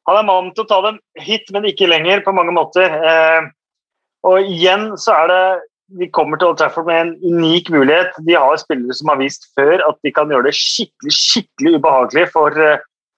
[0.06, 2.92] Han er mannen til å ta dem hit, men ikke lenger, på mange måter.
[2.92, 3.48] Eh,
[4.28, 5.46] og igjen så er det
[5.98, 8.14] de kommer til Old Trafford med en unik mulighet.
[8.28, 12.28] De har spillere som har vist før at de kan gjøre det skikkelig skikkelig ubehagelig
[12.36, 12.54] for,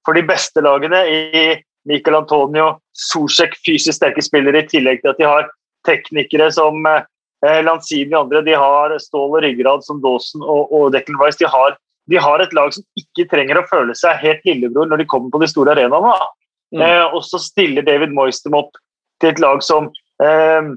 [0.07, 1.43] for de beste lagene i
[1.88, 5.51] Michael Antonio, Sosek, fysisk sterke spillere, i tillegg til at de har
[5.88, 8.43] teknikere som eh, Lanzini og andre.
[8.47, 11.39] De har stål og ryggrad som Dawson og, og Declan Rice.
[11.39, 15.03] De har, de har, et lag som ikke trenger å føle seg helt lillebror når
[15.03, 16.13] de kommer på de store arenaene.
[16.75, 16.83] Mm.
[16.83, 18.75] Eh, og så stiller David Moyes dem opp
[19.21, 19.89] til et lag som
[20.23, 20.69] eh,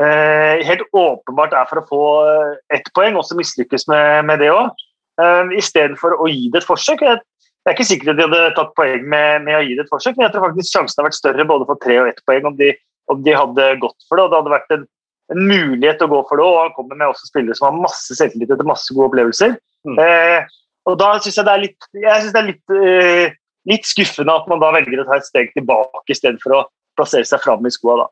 [0.00, 4.42] eh, helt åpenbart er for å få eh, ett poeng, og så mislykkes med, med
[4.44, 4.72] det òg.
[5.20, 7.04] Eh, Istedenfor å gi det et forsøk.
[7.06, 7.22] Jeg
[7.60, 9.90] det er ikke sikkert at de hadde tatt poeng med, med, å gi det et
[9.92, 12.46] forsøk, men jeg tror faktisk sjansen har vært større både for tre og ett poeng
[12.48, 12.70] om de,
[13.12, 14.24] om de, hadde gått for det.
[14.24, 14.86] og Det hadde vært en,
[15.34, 17.82] en mulighet til å gå for det, og han kommer med også spillere som har
[17.82, 19.58] masse selvtillit etter masse gode opplevelser.
[19.84, 20.00] Mm.
[20.00, 20.56] Eh,
[20.88, 23.34] og da syns jeg det er litt, det er litt, eh,
[23.68, 26.64] litt, skuffende at man da velger å ta et steg tilbake istedenfor å
[26.98, 28.04] plassere seg fram i skoa.
[28.04, 28.08] da.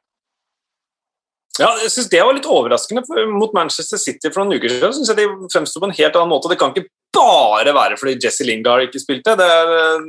[1.59, 4.95] Ja, jeg synes Det var litt overraskende for, mot Manchester City for noen uker siden.
[4.95, 6.51] Synes jeg De fremsto på en helt annen måte.
[6.53, 9.35] Det kan ikke bare være fordi Jesse Lingard ikke spilte.
[9.35, 10.05] Det er, eh,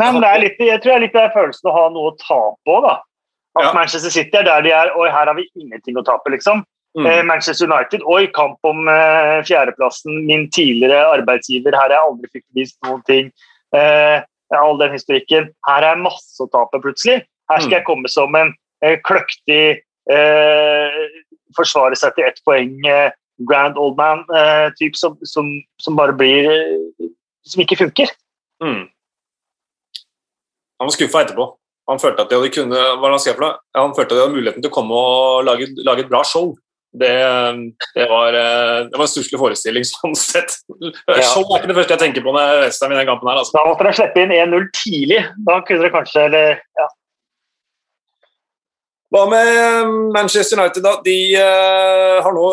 [0.00, 2.12] Nei, men det er litt, Jeg tror det er litt den følelsen å ha noe
[2.12, 2.94] å tape òg, da.
[3.58, 3.72] At ja.
[3.72, 6.64] Manchester City er der de er, og her har vi ingenting å tape, liksom.
[6.94, 7.06] Mm.
[7.10, 10.20] Eh, Manchester United, oi, kamp om eh, fjerdeplassen.
[10.28, 13.32] Min tidligere arbeidsgiver, her har jeg aldri fikk vist noen ting.
[13.74, 14.22] Eh,
[14.54, 15.50] all den historikken.
[15.66, 17.24] Her er masse å tape, plutselig.
[17.50, 17.76] Her skal mm.
[17.78, 18.54] jeg komme som en
[18.84, 19.64] eh, kløktig
[20.12, 21.04] eh,
[21.54, 22.72] Forsvare seg til ett poeng.
[22.86, 23.12] Eh,
[23.46, 25.48] grand old man-type som, som,
[25.82, 26.46] som, bare blir
[27.46, 28.10] Som ikke funker.
[28.62, 28.86] Mm.
[30.78, 31.46] Han var skuffa etterpå.
[31.90, 34.74] Han følte at de hadde, kunne, han, han følte at de hadde muligheten til å
[34.74, 36.54] komme og lage, lage et bra show.
[36.94, 37.14] Det,
[37.96, 40.58] det, var, eh, det var en stusslig forestilling sånn sett.
[40.78, 41.22] Ja.
[41.26, 43.30] Show er ikke det første jeg tenker på når jeg reiser meg i den kampen.
[43.30, 43.40] her.
[43.42, 43.56] Altså.
[43.56, 45.24] Da måtte dere slippe inn 1-0 tidlig.
[45.48, 46.86] Da kunne dere kanskje eller, ja.
[49.14, 50.96] Hva med Manchester United, da?
[51.04, 52.46] De uh, har nå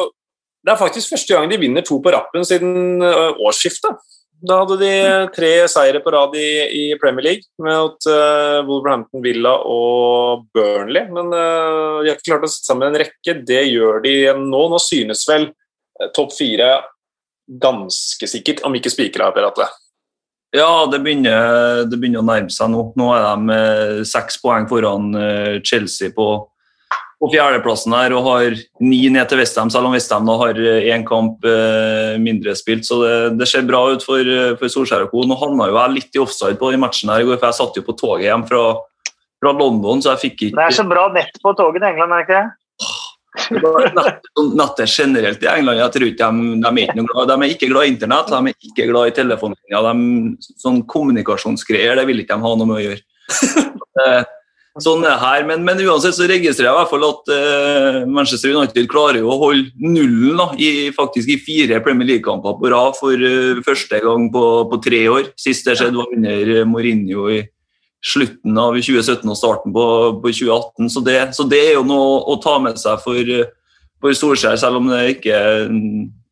[0.62, 3.98] det er faktisk første gang de vinner to på rappen siden uh, årsskiftet.
[4.42, 4.94] Da hadde de
[5.36, 11.06] tre seire på rad i, i Premier League mot uh, Wolverhampton Villa og Burnley.
[11.14, 13.38] Men uh, de har ikke klart å sette sammen en rekke.
[13.46, 14.64] Det gjør de nå.
[14.74, 16.74] Nå synes vel uh, topp fire
[17.62, 19.68] ganske sikkert, om ikke spikra, Per Atle.
[20.52, 22.90] Ja, det begynner, det begynner, å nærme seg nå.
[23.00, 26.28] Nå er de eh, seks poeng foran eh, Chelsea på,
[27.22, 31.46] på fjerdeplassen her og har ni ned til Westham, selv om Westham har én kamp
[31.46, 32.88] eh, mindre spilt.
[32.88, 35.26] Så det, det, ser bra ut for, for Solskjær og co.
[35.30, 37.60] Nå havna jo jeg litt i offside på den matchen her i går, for jeg
[37.60, 38.64] satt jo på toget hjem fra,
[39.38, 42.18] fra London, så jeg fikk ikke Det er så bra nett på toget i England,
[42.18, 42.50] er det ikke det?
[44.58, 47.70] Natter generelt i England jeg tror ikke de, de, er ikke glad, de er ikke
[47.72, 50.04] glad i internett, de er ikke glad i telefonlinjer.
[50.66, 53.02] Sånn kommunikasjonsgreier det vil ikke de ha noe med å gjøre.
[54.72, 57.98] Eh, sånn er her, men, men, uansett så registrerer jeg i hvert fall at uh,
[58.08, 63.00] Manchester United klarer å holde nullen da, i, faktisk i fire Premier League-kamper på rad
[63.00, 65.34] for uh, første gang på, på, tre år.
[65.40, 67.42] Sist det skjedde var under Mourinho i
[68.02, 69.86] slutten av 2017 og starten på,
[70.24, 70.90] på 2018.
[70.90, 73.36] Så det, så det, er jo noe å ta med seg for,
[74.02, 75.38] for Solskjær, selv om det ikke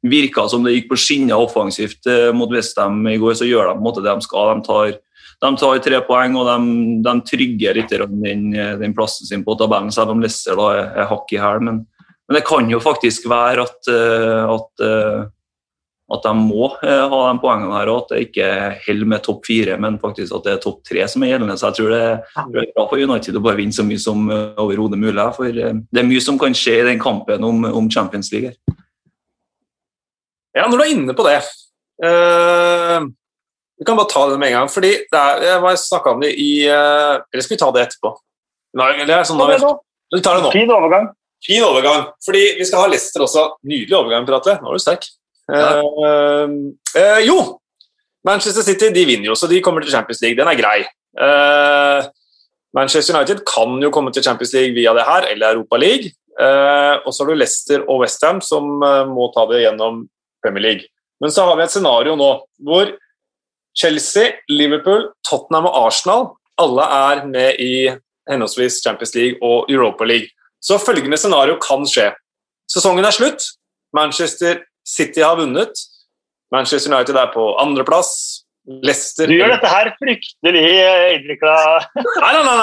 [0.06, 3.76] virka som det gikk på skinner offensivt eh, mot Westham i går, så gjør de
[3.76, 4.54] på en måte det de skal.
[4.56, 4.94] De tar,
[5.40, 6.76] de tar tre poeng og de,
[7.06, 11.12] de trygger litt den, den, plassen sin på tabellen, selv om Leicester da er, er
[11.12, 11.64] hakk i hæl.
[11.64, 11.84] Men,
[12.28, 15.20] men, det kan jo faktisk være at, eh, at eh,
[16.10, 18.46] at de må eh, ha de poengene her, og at det ikke
[18.88, 21.58] holder med topp fire, men faktisk at det er topp tre som er gjeldende.
[21.62, 22.00] Så jeg tror det,
[22.50, 25.28] det er bra for United å bare vinne så mye som overhodet mulig.
[25.38, 28.56] For det er mye som kan skje i den kampen om, om Champions League.
[30.58, 31.38] Ja, når du er inne på det
[32.02, 33.06] uh,
[33.80, 34.72] Vi kan bare ta det med en gang.
[34.72, 38.12] fordi det er, Jeg snakka om det i Eller skal vi ta det etterpå?
[38.80, 39.56] Nei, eller sånn, vi,
[40.14, 40.52] vi tar det nå.
[40.54, 41.08] Fin overgang.
[41.46, 42.10] Fin overgang.
[42.26, 43.46] Fordi vi skal ha Leicester også.
[43.66, 44.60] Nydelig overgang, Pratle.
[44.62, 45.08] Nå er du sterk.
[45.50, 45.82] Uh,
[46.94, 47.40] uh, jo,
[48.28, 50.38] Manchester City de vinner jo, så de kommer til Champions League.
[50.38, 50.84] Den er grei.
[51.18, 52.06] Uh,
[52.78, 56.14] Manchester United kan jo komme til Champions League via det her, eller Europa League.
[56.40, 58.64] og så har du Leicester og Westham som
[59.12, 60.06] må ta det gjennom
[60.40, 60.86] Premier League.
[61.20, 62.30] Men så har vi et scenario nå
[62.64, 62.94] hvor
[63.80, 66.28] Chelsea, Liverpool, Tottenham og Arsenal
[66.60, 67.74] alle er med i
[68.30, 70.30] henholdsvis Champions League og Europa League.
[70.62, 72.12] Så følgende scenario kan skje.
[72.70, 73.46] Sesongen er slutt.
[73.96, 75.72] Manchester City har vunnet.
[76.54, 78.12] Manchester United er på andreplass.
[78.84, 80.62] Leicester Du gjør dette her fryktelig
[81.16, 81.54] innvikla
[81.96, 82.58] Nei, nei, nei!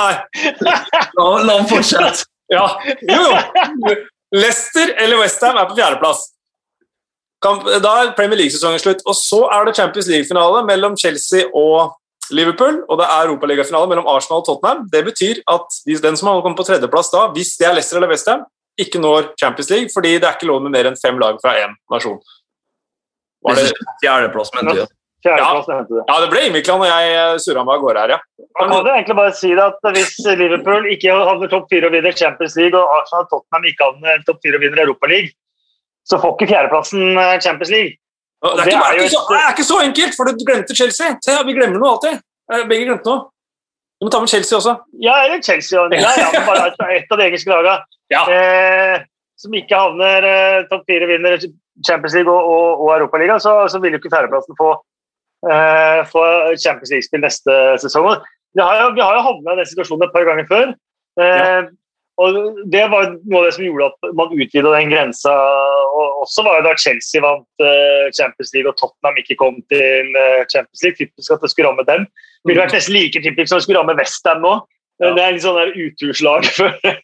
[0.63, 0.75] nei.
[1.17, 2.29] La ham fortsette.
[2.53, 2.67] Ja,
[3.09, 3.25] jo,
[3.89, 3.97] jo.
[4.37, 6.21] Leicester eller Westham er på fjerdeplass.
[7.45, 9.05] Da er Premier League-sesongen slutt.
[9.07, 11.95] Og så er det Champions League-finale mellom Chelsea og
[12.35, 14.87] Liverpool, og det er Europaligafinale mellom Arsenal og Tottenham.
[14.91, 18.11] Det betyr at den som har kommet på tredjeplass da, hvis det er Leicester eller
[18.11, 18.43] Westham,
[18.81, 21.55] ikke når Champions League, fordi det er ikke lov med mer enn fem lag fra
[21.63, 22.19] én nasjon.
[23.47, 23.71] Var det
[24.03, 24.85] fjerdeplass, mente du?
[25.27, 25.37] Ja.
[25.43, 28.19] ja, det ble Imikland og jeg eh, surra meg av gårde her, ja.
[28.61, 31.97] Man kan jo egentlig bare si det at Hvis Liverpool ikke havner topp fire og
[31.97, 35.35] vinner Champions League, og Arsenal og Tottenham ikke havner topp fire og vinner Europa League,
[36.07, 37.97] så får ikke fjerdeplassen eh, Champions League.
[38.47, 41.17] Det er, ikke, det, er så, det er, ikke, så, enkelt, for du glemte Chelsea.
[41.25, 42.21] Se, vi glemmer noe alltid.
[42.53, 43.27] Eh, begge glemte noe.
[43.97, 44.75] Du må ta med Chelsea også.
[45.03, 45.83] Ja, eller Chelsea.
[45.97, 47.79] Ja, ja, bare et av de engelske lagene.
[48.07, 48.21] Ja.
[48.31, 49.01] Eh,
[49.35, 51.41] som ikke havner eh, topp fire, vinner
[51.83, 54.69] Champions League og, og, og Europaligaen, så, så vil jo ikke fjerdeplassen få,
[55.51, 56.23] eh, få
[56.63, 58.07] Champions League-spill neste sesong.
[58.55, 60.71] Vi har jo, vi har jo havna i den situasjonen et par ganger før.
[61.19, 61.67] Eh, ja.
[62.17, 62.37] Og
[62.73, 65.33] Det var noe av det som gjorde at man utvida den grensa.
[66.01, 70.17] og Også var det da Chelsea vant uh, Champions League og Tottenham ikke kom til
[70.17, 70.97] uh, Champions League.
[70.97, 72.07] Typisk at det skulle ramme dem.
[72.09, 74.55] Det ville vært nesten like typisk som det skulle ramme Westham nå.
[75.05, 75.11] Ja.
[75.13, 76.47] Det er litt sånn uturslag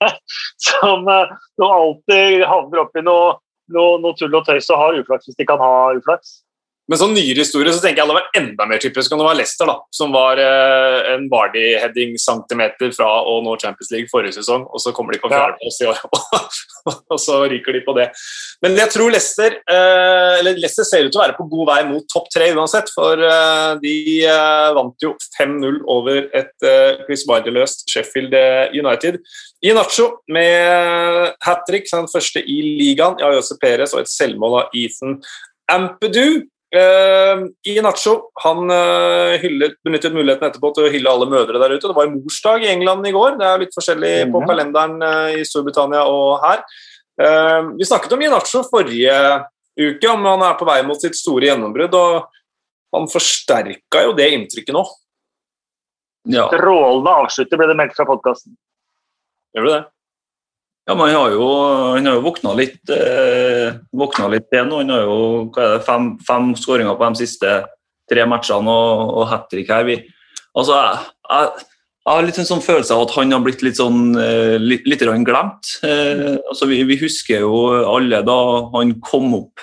[0.66, 3.34] som, uh, som alltid havner oppi noe,
[3.76, 6.38] noe, noe tull og tøys og har uflaks hvis de kan ha uflaks.
[6.90, 9.36] Men sånn nyere historie så tenker jeg det var enda mer typisk om det var
[9.38, 14.82] Leicester, da, som var eh, en Vardy-heading-centimeter fra å nå Champions League forrige sesong, og
[14.82, 16.00] så kommer de på fjerdeplass i år,
[17.14, 18.08] og så ryker de på det.
[18.66, 21.78] Men jeg tror Leicester eh, eller Leicester ser ut til å være på god vei
[21.92, 23.94] mot topp tre uansett, for eh, de
[24.26, 29.22] eh, vant jo 5-0 over et eh, Chris Wilder-løst Sheffield eh, United.
[29.62, 34.64] I Nacho med hat trick, den første i ligaen, ja, Jose Perez og et selvmål
[34.64, 35.20] av Ethan
[35.70, 36.42] Ampedou.
[36.72, 41.74] Uh, I Nacho han uh, hyllet, benyttet muligheten etterpå til å hylle alle mødre der
[41.74, 41.84] ute.
[41.84, 43.36] Det var morsdag i England i går.
[43.36, 46.64] Det er litt forskjellig på kalenderen uh, i Storbritannia og her.
[47.76, 49.16] vi snakket om Inacho forrige
[49.76, 51.94] uke, om han er på vei mot sitt store gjennombrudd.
[51.94, 54.86] og Han forsterka jo det inntrykket nå.
[56.32, 56.46] Ja.
[56.48, 58.56] Strålende avslutter ble det meldt fra podkasten.
[59.52, 59.82] Gjør du det?
[60.88, 61.48] Ja, men Han har jo,
[61.94, 63.76] han våkna litt, eh,
[64.32, 64.80] litt til nå.
[64.82, 65.18] Han har jo
[65.54, 67.52] det, fem, fem skåringer på de siste
[68.10, 69.86] tre matchene og, og hat trick her.
[69.86, 70.00] Vi,
[70.58, 71.68] altså, jeg, jeg,
[72.02, 74.88] jeg har litt en sånn følelse av at han har blitt litt sånn eh, litt,
[74.90, 75.76] litt glemt.
[75.86, 78.38] Eh, altså, vi, vi, husker jo alle da
[78.74, 79.62] han kom opp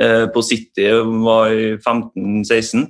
[0.00, 0.88] eh, på City,
[1.20, 2.86] var i 15-16.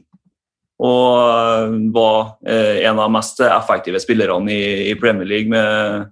[0.87, 5.49] Og var en av de mest effektive spillerne i, i Premier League.
[5.49, 6.11] med,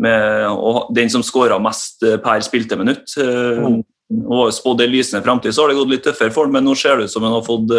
[0.00, 3.12] med og Den som skåra mest per spilte minutt.
[3.16, 3.82] Mm.
[4.26, 5.54] Og spådd en lysende framtid.
[5.54, 7.36] Så har det gått litt tøffere for ham, men nå ser det ut som han
[7.36, 7.70] har fått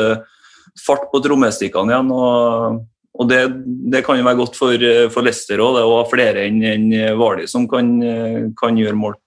[0.85, 2.15] fart på trommestikkene igjen.
[2.15, 2.81] og
[3.19, 3.41] og det,
[3.91, 6.87] det, kan jo være godt for, for Leicester òg, å ha flere enn en
[7.19, 7.91] Vali som kan,
[8.57, 9.17] kan, gjøre mål.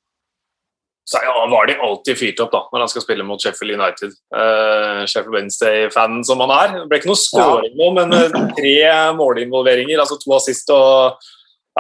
[1.05, 4.15] Så ja, Vardi alltid fyrt opp da, når han skal spille mot Sheffield United.
[4.33, 6.77] Uh, Sheffield Wednesday-fanen som han er.
[6.79, 8.15] Det ble ikke noe scoring nå, men
[8.57, 8.77] tre
[9.19, 11.29] målinvolveringer, altså to assist og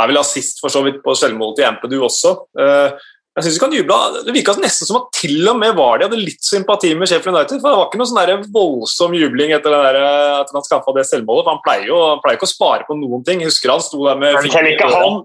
[0.00, 2.36] er vel assist for så vidt på selvmålet til Ampadu også.
[2.58, 2.94] Uh,
[3.34, 3.96] jeg synes vi kan juble.
[4.26, 7.58] Det virka nesten som at til og med Vardy hadde litt sympati med Sheffield United.
[7.58, 9.98] for Det var ikke noe sånn voldsom jubling etter, der,
[10.38, 11.42] etter han skaffa det selvmålet.
[11.42, 13.42] for Han pleier jo han pleier ikke å spare på noen ting.
[13.42, 15.24] Husker han sto der med Selv ikke han.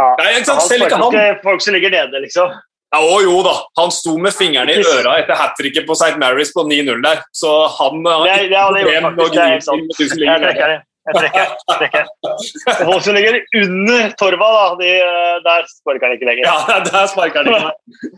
[0.00, 0.64] Ja, Nei, ikke sant?
[0.70, 1.18] Selv ikke han.
[1.44, 2.56] Folk som ligger nede, liksom.
[2.92, 6.16] Ja, å jo da, han sto med fingrene i øra etter hat tricket på St.
[6.20, 7.22] Marys på 9-0 der.
[7.36, 10.80] Så han har ikke problem med å gripe Jeg ligger det.
[11.02, 11.54] Jeg trekker.
[11.66, 12.10] Jeg trekker.
[12.86, 14.90] Folk som ligger under torva, da, de,
[15.42, 16.46] der sparker han ikke lenger.
[16.46, 18.10] Ja, der sparker han ikke.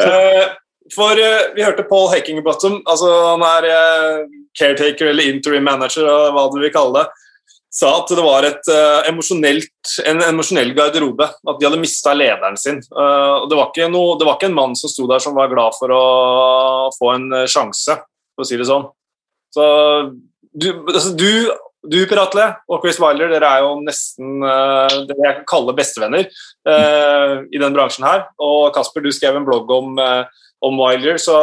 [0.00, 0.46] uh,
[0.96, 6.46] for uh, vi hørte Paul Hackingbottom, altså han er uh, caretaker eller interim manager, hva
[6.52, 7.26] du vil kalle det,
[7.72, 8.72] sa at det var et,
[9.08, 11.28] en emosjonell garderobe.
[11.48, 12.82] At de hadde mista lederen sin.
[12.84, 15.92] det, var noe, det var ikke en mann som sto der som var glad for
[15.96, 16.02] å
[16.98, 17.96] få en sjanse,
[18.36, 18.84] for å si det sånn.
[19.56, 19.64] Så
[20.52, 21.48] du, altså, du
[21.82, 25.74] du Per Atle og Chris Wilder dere er jo nesten uh, det jeg kan kalle
[25.74, 26.28] bestevenner
[26.68, 28.28] uh, i den bransjen her.
[28.42, 30.22] Og Kasper, du skrev en blogg om, uh,
[30.62, 31.36] om, Wilder, så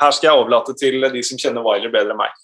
[0.00, 2.42] her skal jeg overlate til de som kjenner Wilder bedre enn meg.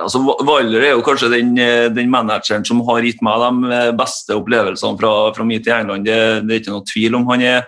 [0.00, 1.52] Altså, Wilder er jo kanskje den,
[1.92, 6.08] den, manageren som har gitt meg de beste opplevelsene fra, fra mitt England.
[6.08, 7.28] Det, det, er ikke noe tvil om.
[7.34, 7.66] Han er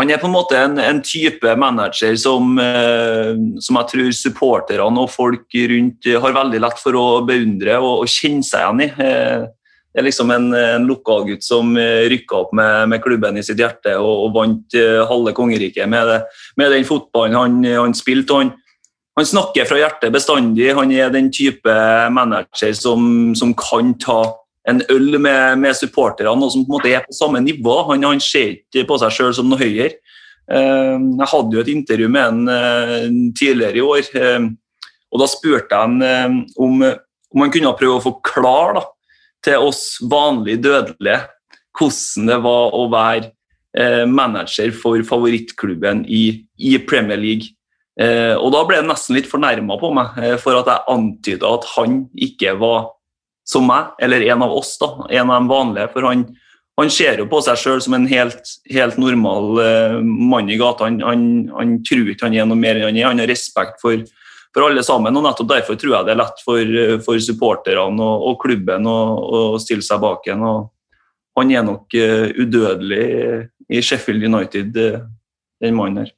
[0.00, 5.02] han er på en måte en, en type manager som, eh, som, jeg tror supporterne
[5.02, 8.90] og folk rundt har veldig lett for å beundre og, og kjenne seg igjen i.
[9.04, 9.48] Eh,
[9.90, 13.60] det er liksom en, en lokalgutt som eh, rykka opp med, med, klubben i sitt
[13.60, 16.14] hjerte og, og vant eh, halve kongeriket med,
[16.56, 18.38] med, den fotballen han, han spilte.
[18.38, 18.54] Han,
[19.18, 20.70] han, snakker fra hjertet bestandig.
[20.78, 21.74] Han er den type
[22.14, 24.22] manager som, som kan ta
[24.68, 27.76] en øl med, med supporterne som på en måte er på samme nivå.
[27.88, 29.96] Han, han ser ikke på seg sjøl som noe høyere.
[30.50, 33.04] Uh, jeg hadde jo et intervju med han uh,
[33.38, 34.48] tidligere i år, uh,
[35.10, 38.82] og da spurte jeg han om, om, han kunne prøve å forklare da,
[39.46, 41.20] til oss vanlige dødelige
[41.78, 43.30] hvordan det var å være
[44.10, 47.54] manager for favorittklubben i, i Premier League.
[48.02, 52.00] og Da ble han nesten litt fornærma på meg for at jeg antyda at han
[52.26, 52.90] ikke var
[53.50, 55.90] som meg, eller en av oss, da, en av de vanlige.
[55.94, 56.24] For han,
[56.80, 60.86] han ser jo på seg sjøl som en helt, helt normal uh, mann i gata.
[60.86, 61.22] Han, han,
[61.56, 63.08] han, tror ikke han er noe mer enn han er.
[63.10, 64.04] Han har respekt for,
[64.54, 65.16] for, alle sammen.
[65.16, 69.40] og nettopp Derfor tror jeg det er lett for, for supporterne og, og, klubben å,
[69.62, 70.46] stille seg bak en.
[71.38, 73.04] Han er nok uh, udødelig
[73.70, 75.02] i Sheffield United, uh,
[75.62, 76.14] den mannen her.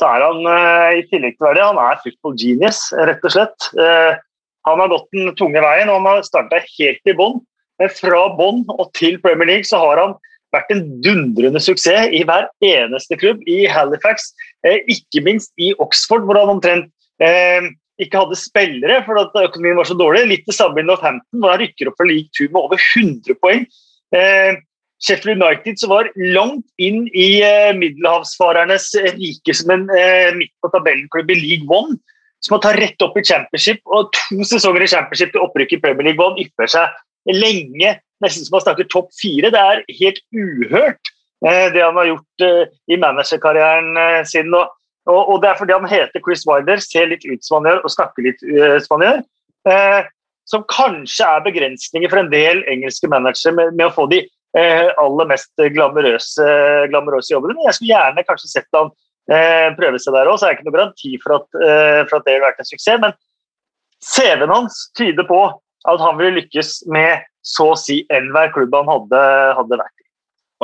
[0.00, 0.46] Så er han,
[0.98, 3.68] i tillegg til det, han er football genius, rett og slett.
[4.68, 7.40] Han har gått den tunge veien og han har starta helt i bånn.
[7.80, 10.16] Men fra bånn og til Premier League så har han
[10.54, 13.40] vært en dundrende suksess i hver eneste klubb.
[13.50, 14.30] I Halifax,
[14.66, 17.66] eh, ikke minst i Oxford, hvor han omtrent eh,
[18.02, 20.28] ikke hadde spillere fordi økonomien var så dårlig.
[20.30, 23.38] Litt det samme i Northampton, hvor han rykker opp for league two med over 100
[23.42, 23.66] poeng.
[24.14, 24.62] Eh,
[25.04, 30.70] Sheffield United som var langt inn i eh, middelhavsfarernes rike som en eh, midt på
[30.72, 31.98] tabellenklubb i League One
[32.44, 33.80] som har ta rett opp i championship.
[33.88, 37.96] Og to sesonger i championship til opprykk i Premier League hvor han ypper seg lenge,
[38.24, 39.50] nesten som han snakker topp fire.
[39.54, 41.12] Det er helt uhørt,
[41.46, 44.52] eh, det han har gjort eh, i managerkarrieren eh, sin.
[44.54, 44.68] Og,
[45.08, 47.92] og, det er fordi han heter Chris Wilder, ser litt ut som han gjør og
[47.92, 48.44] snakker litt
[48.86, 50.06] som han gjør.
[50.48, 54.22] Som kanskje er begrensninger for en del engelske managere med, med å få de
[54.54, 56.46] aller mest glamorøse,
[56.88, 57.56] glamorøse jobbene.
[57.58, 58.92] Men jeg skulle gjerne kanskje sett han
[59.28, 62.26] prøve seg der òg, så er det ikke noe garanti for at, eh, for at
[62.26, 63.00] det vil vært en suksess.
[63.00, 63.14] Men
[64.04, 65.40] CV-en hans tyder på
[65.88, 69.22] at han ville lykkes med så å si enhver klubb han hadde,
[69.58, 70.06] hadde vært i.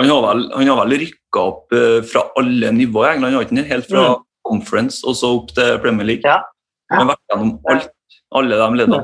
[0.00, 3.66] Han har vel, han vel rykka opp uh, fra alle nivåer i England, har ikke
[3.68, 4.22] helt fra mm.
[4.48, 6.24] conference og så opp til Premier League.
[6.24, 6.40] Ja.
[6.94, 7.92] Han har vært gjennom alt,
[8.40, 9.02] alle de leddene.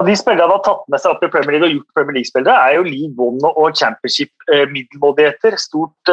[0.00, 2.16] Og De spillerne han har tatt med seg opp i Premier League og gjort Premier
[2.16, 6.12] League-spillere, er jo League One og Championship-middelmådigheter, stort,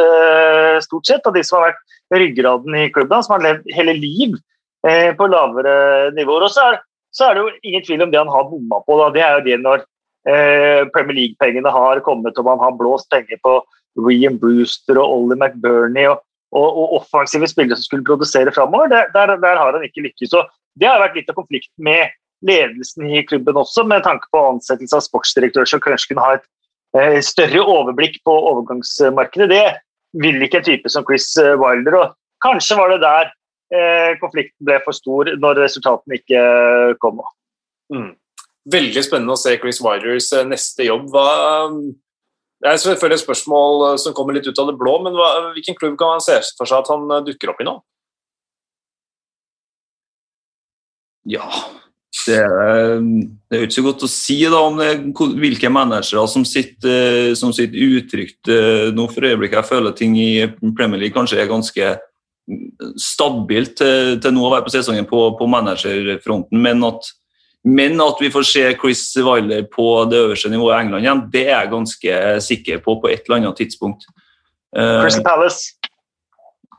[0.83, 1.23] stort, sett.
[1.23, 4.35] Og de som har vært ryggraden i klubben, som har levd hele liv
[4.87, 6.49] eh, på lavere nivåer.
[6.49, 6.81] Og så er,
[7.15, 8.99] så er, det jo ingen tvil om det han har bomma på.
[8.99, 9.07] Da.
[9.15, 9.87] Det er jo det når
[10.27, 13.59] eh, Premier League-pengene har kommet og man har blåst penger på
[14.03, 16.21] Ream Brewster og Ollie McBurney og,
[16.51, 18.91] og, og, offensive spillere som skulle produsere framover.
[18.93, 20.35] Der, der, der, har han ikke lykkes.
[20.35, 20.43] Så
[20.77, 22.11] det har vært litt av konflikten med
[22.45, 26.45] ledelsen i klubben også, med tanke på ansettelse av sportsdirektør som kanskje kunne ha et
[26.97, 29.49] eh, større overblikk på overgangsmarkedet.
[29.51, 31.99] Det vil ikke en type som Chris eh, Wilder.
[32.01, 32.15] og
[32.45, 33.31] Kanskje var det der
[33.73, 36.43] eh, konflikten ble for stor når resultatene ikke
[37.01, 37.23] kom.
[37.93, 38.11] Mm.
[38.67, 41.07] Veldig spennende å se Chris Wilders neste jobb.
[41.13, 41.27] Hva,
[42.61, 45.77] det er selvfølgelig et spørsmål som kommer litt ut av det blå, men hva, hvilken
[45.79, 47.77] klubb kan man se for seg at han dukker opp i nå?
[51.27, 51.47] Ja,
[52.27, 52.97] det er,
[53.47, 54.89] det er ikke så godt å si da om det,
[55.39, 59.61] hvilke managere som sitter, som sitter utrygt eh, nå for øyeblikket.
[59.61, 60.47] Jeg føler ting i
[60.77, 61.93] Premier League kanskje er ganske
[62.99, 67.09] stabilt til, til nå å være på sesongen på, på managerfronten, men at,
[67.67, 71.45] men at, vi får se Chris Wilder på det øverste nivået i England igjen, det
[71.47, 74.07] er jeg ganske sikker på på et eller annet tidspunkt.
[74.77, 75.73] Chris Palace.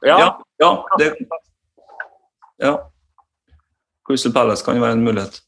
[0.07, 0.31] Ja, ja,
[0.63, 0.71] ja,
[1.01, 1.11] det,
[2.63, 2.77] ja.
[4.09, 5.43] Crystal Palace kan jo være en mulighet.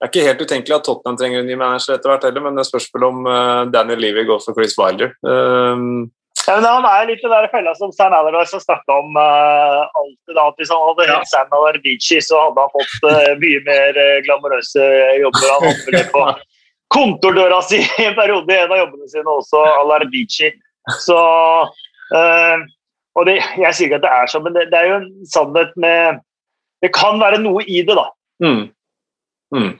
[0.00, 2.56] Det er ikke helt utenkelig at Tottenham trenger en ny manager etter hvert heller, men
[2.56, 5.12] det spørs vel om uh, Daniel Levy går for Chris Wilder.
[5.20, 6.08] Um,
[6.46, 9.82] ja, men Han er litt i den fella som Stan Allardyce har snakka om uh,
[10.00, 10.32] alltid.
[10.38, 11.28] da, at Hvis han hadde hett ja.
[11.34, 14.88] Sam Alardici, så hadde han fått uh, mye mer uh, glamorøse
[15.20, 15.52] jobber.
[15.52, 16.24] Han hadde vel på
[16.96, 20.54] kontordøra si i en periode i en av jobbene sine også, Allardyce.
[21.04, 21.20] Så
[23.18, 25.08] og det, Jeg sier ikke at det er sånn, men det, det er jo en
[25.28, 26.18] sannhet med
[26.80, 28.06] det kan være noe i det, da.
[28.44, 28.66] Mm.
[29.54, 29.70] Mm.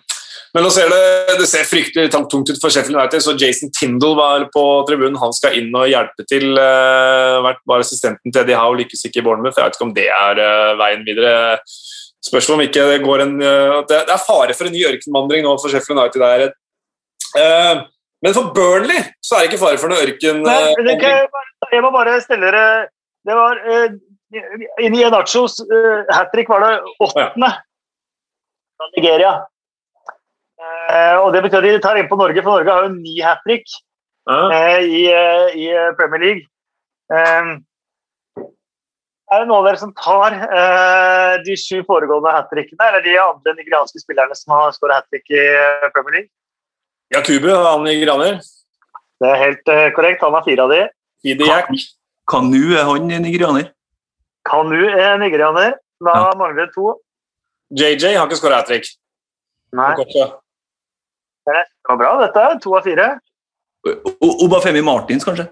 [0.55, 4.17] Men nå ser det, det ser fryktelig tungt ut for Sheffield United, så Jason Tindall
[4.19, 5.19] var på tribunen.
[5.23, 6.49] Han skal inn og hjelpe til.
[6.59, 9.59] Uh, vært bare assistenten til Eddie Howe, lykkes ikke i Bournemouth.
[9.61, 11.37] Jeg vet ikke om det er uh, veien videre.
[12.27, 15.55] Spørsmål om ikke det går en uh, Det er fare for en ny ørkenvandring nå
[15.63, 16.27] for Sheffield United.
[17.31, 17.87] Der.
[18.21, 20.43] Men for Burnley så er det ikke fare for noe ørken...
[20.43, 22.65] jeg må bare stelle dere
[23.25, 23.61] Det var
[24.31, 27.51] Inni Enachos uh, hat trick var det åttende
[28.77, 29.33] fra Nigeria.
[30.61, 33.17] Uh, og Det betyr at de tar inn på Norge, for Norge har jo ni
[33.25, 33.67] hat trick
[34.31, 35.67] uh, i, uh, i,
[35.99, 36.47] Premier League.
[39.31, 40.37] er det noen av dere som tar
[41.47, 45.27] de sju foregående hat trickene, eller de andre nigerianske spillerne som har skåret hat trick
[45.35, 45.43] i
[45.95, 46.31] Premier League?
[47.15, 48.39] Yakubu, han nigerianer.
[49.21, 49.67] Det er helt
[49.97, 50.23] korrekt.
[50.23, 50.81] Han har fire av de.
[52.31, 53.71] Kanu er han nigerianer?
[54.49, 55.77] Kanu er nigerianer.
[56.01, 56.33] Da ja.
[56.39, 56.95] mangler det to.
[57.77, 58.89] JJ har ikke skåra hat trick.
[59.77, 59.93] Nei.
[59.95, 62.47] Det var bra, dette.
[62.65, 63.13] To av fire.
[64.45, 65.47] Obafemi Martins, kanskje?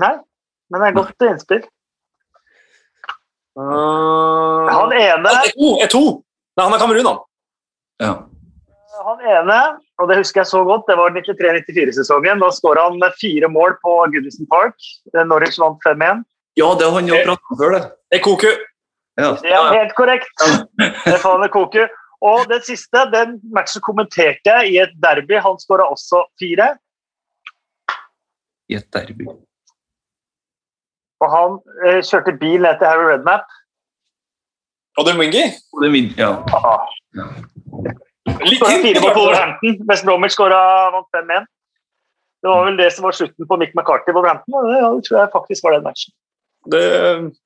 [0.00, 0.16] Nei,
[0.72, 1.62] men det er godt innspill.
[3.52, 6.04] Uh, han ene Er to!
[6.56, 7.18] Nei, han er Kamerun, han.
[8.00, 8.12] Ja.
[9.02, 9.58] Han ene,
[10.00, 12.40] og det husker jeg så godt, det var 93-94-sesongen.
[12.40, 14.76] Da skåra han fire mål på Goodison Park.
[15.28, 16.22] Norwich vant 5-1.
[16.58, 17.82] Ja, det har han jo prata om før, det.
[18.18, 18.50] Ekoku.
[19.20, 19.30] Ja.
[19.44, 20.32] ja, er helt korrekt.
[21.04, 21.84] Det faller Koku.
[22.22, 25.36] Og den siste den matchen kommenterte jeg i et derby.
[25.42, 26.68] Han skåra også fire.
[28.70, 29.26] I et derby.
[31.22, 33.44] Og han eh, kjørte bil ned til Harry Redmap.
[34.98, 35.44] Og den Wingy?
[36.18, 36.30] Ja.
[36.52, 36.86] Ah.
[37.18, 37.26] ja.
[38.46, 39.76] Litt fire på Wolverhampton.
[39.88, 40.62] West Bromwich skåra
[41.16, 41.46] 5-1.
[42.42, 44.54] Det var vel det som var slutten på Mick McCarthy på Wolverhampton.
[44.58, 46.14] Og det, ja, det tror jeg faktisk var den matchen.
[46.70, 46.82] Det,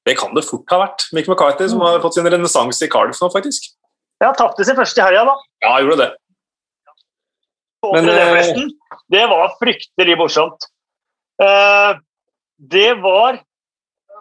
[0.04, 1.06] det, kan det fort ha vært.
[1.16, 3.70] Mick McCarthy som har fått sin renessanse i Cardiff nå, faktisk.
[4.20, 5.36] Ja, tapte sin første i helga, da.
[5.64, 6.10] Ja, gjorde det.
[7.94, 8.64] Men, det,
[9.14, 10.68] det var fryktelig morsomt.
[11.42, 12.00] Uh,
[12.56, 13.36] det var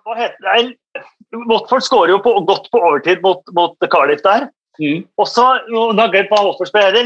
[0.05, 1.03] Hva heter det?
[1.49, 4.49] Watford skårer jo på, godt på overtid mot, mot Cardiff der.
[4.77, 5.05] Mm.
[5.17, 5.47] Og så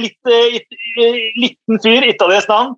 [0.01, 2.75] litt, uh, liten fyr, italiensk navn.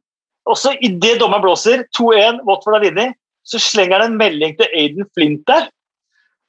[0.51, 3.17] Også idet dommeren blåser, 2-1, Watford har vunnet
[3.51, 5.67] så slenger han en melding til Aiden Flint der.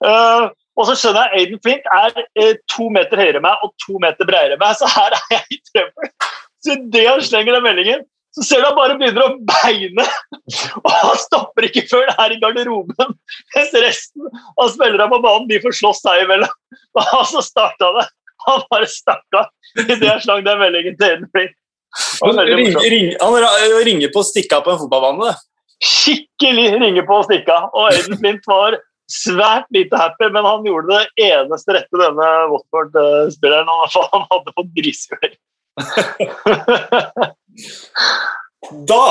[0.02, 3.74] Uh, og så skjønner jeg Aiden Flint er uh, to meter høyere enn meg og
[3.82, 6.10] to meter bredere enn meg, så her er jeg i trøbbel.
[6.62, 10.04] Så idet han slenger den meldingen, så ser du han bare begynner å beine.
[10.80, 13.16] Og han stopper ikke før det er i garderoben.
[13.56, 16.54] Mens resten av spillerne på banen de får slåss seg imellom.
[17.02, 18.06] Og så starta det.
[18.46, 19.44] Han bare starta
[19.84, 21.58] idet jeg slang den meldingen til Aiden Flint.
[22.22, 25.34] Han, ring, ring, han ringer på stikka på en fotballbane
[25.82, 27.70] skikkelig ringe på og stikke av.
[27.74, 28.70] Og Aiden Flint var
[29.12, 33.70] svært lite happy, men han gjorde det eneste rette denne Watford-spilleren.
[34.14, 35.32] Han hadde fått grisehjul.
[38.92, 39.04] da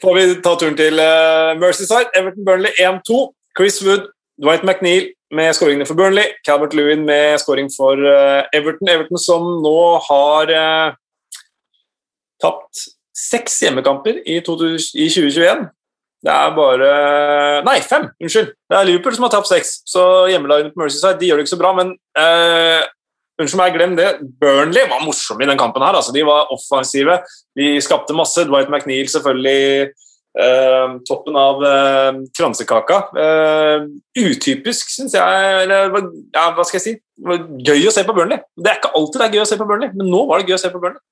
[0.00, 2.12] får vi ta turen til uh, Mercyside.
[2.16, 3.20] Everton Burnley 1-2.
[3.54, 4.04] Chris Wood,
[4.42, 6.26] Dwight McNeil med skåringene for Burnley.
[6.46, 8.88] Calvert Lewin med skåring for uh, Everton.
[8.90, 9.78] Everton som nå
[10.08, 10.94] har uh,
[12.42, 12.74] tapt
[13.14, 15.68] seks hjemmekamper i 2021.
[16.24, 16.90] Det er bare
[17.66, 18.08] Nei, fem!
[18.22, 18.52] Unnskyld.
[18.70, 19.76] Det er Liverpool som har tapt seks.
[19.88, 20.02] Så
[20.32, 22.84] hjemmelagene på Mercyside de gjør det ikke så bra, men eh,
[23.40, 24.08] Unnskyld meg, glem det.
[24.40, 25.82] Burnley var morsomme i den kampen.
[25.82, 25.96] her.
[25.98, 27.18] Altså, de var offensive,
[27.58, 28.44] de skapte masse.
[28.46, 29.88] Dwight McNeil selvfølgelig
[30.38, 33.00] eh, toppen av eh, kransekaka.
[33.24, 33.88] Eh,
[34.22, 35.48] utypisk, syns jeg.
[35.64, 35.90] Eller,
[36.30, 36.94] ja, hva skal jeg si?
[37.66, 38.38] Gøy å se på Burnley.
[38.54, 40.52] Det er ikke alltid det er gøy å se på Burnley, men nå var det
[40.52, 41.02] gøy å se på Burnley.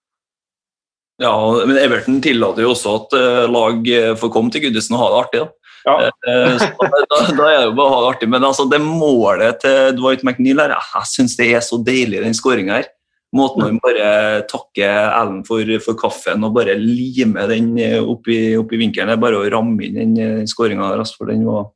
[1.20, 1.34] Ja,
[1.68, 3.84] men Everton tillater jo også at uh, lag
[4.18, 5.42] får komme til Goodison og ha det artig.
[5.44, 5.50] da.
[5.84, 5.98] Ja.
[6.06, 6.62] Eh,
[7.10, 8.30] da, da, er det jo bare å ha det artig.
[8.30, 12.36] Men altså, det målet til Dwight McNeil her, jeg syns det er så deilig, den
[12.38, 12.90] skåringa her.
[13.32, 17.70] Måten han bare takker Ellen for, for, kaffen og bare limer den
[18.02, 19.14] opp i, opp i vinkelen.
[19.20, 21.00] Bare å ramme inn den, den skåringa der.
[21.00, 21.70] Altså, for den var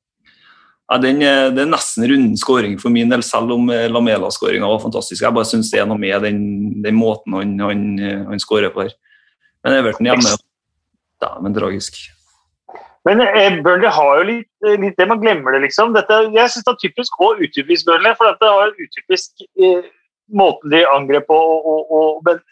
[0.86, 1.24] ja, den,
[1.56, 5.24] Det er nesten runden skåring for min del, selv om Lamela-skåringa var fantastisk.
[5.24, 6.44] Jeg bare syns det er noe med den,
[6.84, 7.88] den måten han, han,
[8.28, 8.92] han skårer på her.
[9.66, 10.36] Men Everton hjemme
[11.22, 11.96] Dæven, tragisk.
[13.06, 15.94] Men eh, Burnley har jo litt, eh, litt, det man glemmer det, liksom.
[15.94, 18.14] Dette, jeg syns det er typisk og utypisk Burnley.
[18.18, 19.88] For dette har utypisk eh,
[20.42, 21.38] måten de angrep på.
[21.38, 22.42] Og, og, og, men,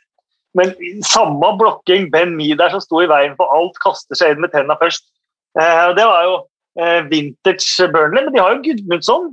[0.58, 0.74] men,
[1.06, 4.54] samme blokking, Ben Mee der som sto i veien for alt, kaster seg inn med
[4.54, 5.10] tenna først.
[5.58, 6.36] Eh, det var jo
[6.80, 8.22] eh, vintage Burnley.
[8.22, 9.28] Men de har jo Gudmundsson,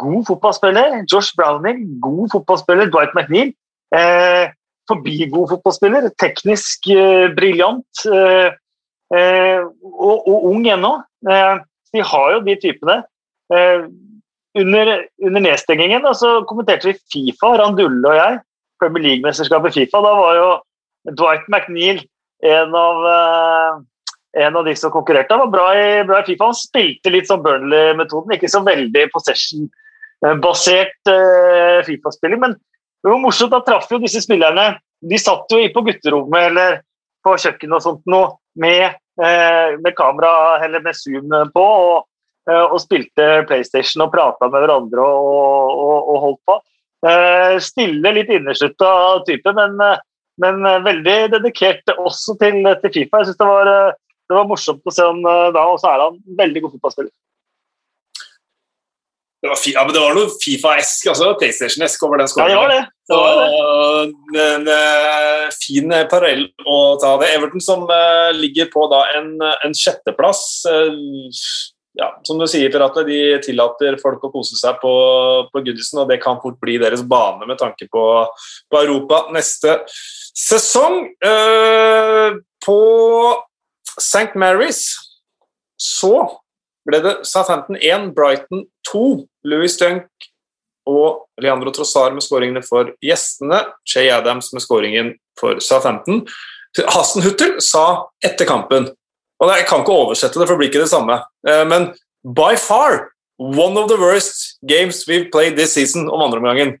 [0.00, 1.02] god fotballspiller.
[1.04, 2.90] Josh Browning, god fotballspiller.
[2.90, 3.52] Dwight McNeil,
[3.94, 4.48] eh,
[4.90, 6.10] forbi god fotballspiller.
[6.20, 6.90] Teknisk
[7.36, 8.06] briljant.
[8.08, 8.50] Eh,
[9.12, 10.94] Eh, og, og, ung ennå.
[11.28, 11.56] Eh,
[11.92, 13.02] de har jo de typene.
[13.52, 13.84] Eh,
[14.62, 14.92] under,
[15.24, 18.40] under nedstengingen så kommenterte vi Fifa, Randulle og jeg,
[18.80, 20.00] Premier League-mesterskapet Fifa.
[20.04, 20.48] Da var jo
[21.12, 22.02] Dwight McNeil
[22.42, 22.96] en av,
[24.34, 25.32] en av de som konkurrerte.
[25.32, 26.50] Han var bra i, bra i Fifa.
[26.50, 31.12] Han spilte litt som Burnley-metoden, ikke så veldig possession-basert
[31.88, 32.40] Fifa-spilling.
[32.44, 32.58] Men
[33.02, 36.76] det var morsomt, da traff jo disse spillerne De satt jo på gutterommet eller
[37.22, 41.64] på kjøkkenet og sånt noe med Eh, med kamera eller med Zoom på.
[41.64, 42.06] Og,
[42.50, 46.56] eh, og spilte PlayStation og prata med hverandre og, og, og, holdt på.
[47.08, 48.92] Eh, stille, litt inneslutta
[49.28, 49.76] type, men,
[50.40, 53.20] men, veldig dedikert også til, til Fifa.
[53.20, 53.98] Jeg synes det
[54.30, 55.18] det var morsomt å se han
[55.52, 57.10] da, og så er han veldig god fotballspiller.
[59.42, 62.54] Det var, ja, men det var noe Fifa-esk, altså PlayStation-esk over den skåringen.
[62.54, 64.12] Ja, det var det.
[64.36, 67.32] det En, en, fin parallell å ta det.
[67.34, 70.44] Everton som uh, ligger på da en, en sjetteplass.
[70.70, 71.26] Uh,
[71.98, 74.92] ja, som du sier, Pirate, de tillater folk å kose seg på,
[75.50, 78.04] på Goodison, og det kan fort bli deres bane med tanke på,
[78.70, 79.80] på Europa neste
[80.38, 81.02] sesong.
[81.18, 82.78] Uh, på
[83.98, 84.30] St.
[84.38, 84.86] Mary's
[85.82, 86.14] så
[86.88, 89.04] ble det Southampton 1, Brighton 2.
[89.48, 90.28] Louis Dunk
[90.88, 93.60] og Leandro Trossar med skåringene for gjestene.
[93.86, 96.24] Jay Adams med skåringen for Southampton.
[96.88, 98.88] Hasten Huttel sa etter kampen
[99.42, 101.16] og Jeg kan ikke oversette det, for det blir ikke det samme.
[101.48, 101.88] Eh, men
[102.22, 103.08] by far
[103.38, 106.76] one of the worst games we've played this season om andreomgangen.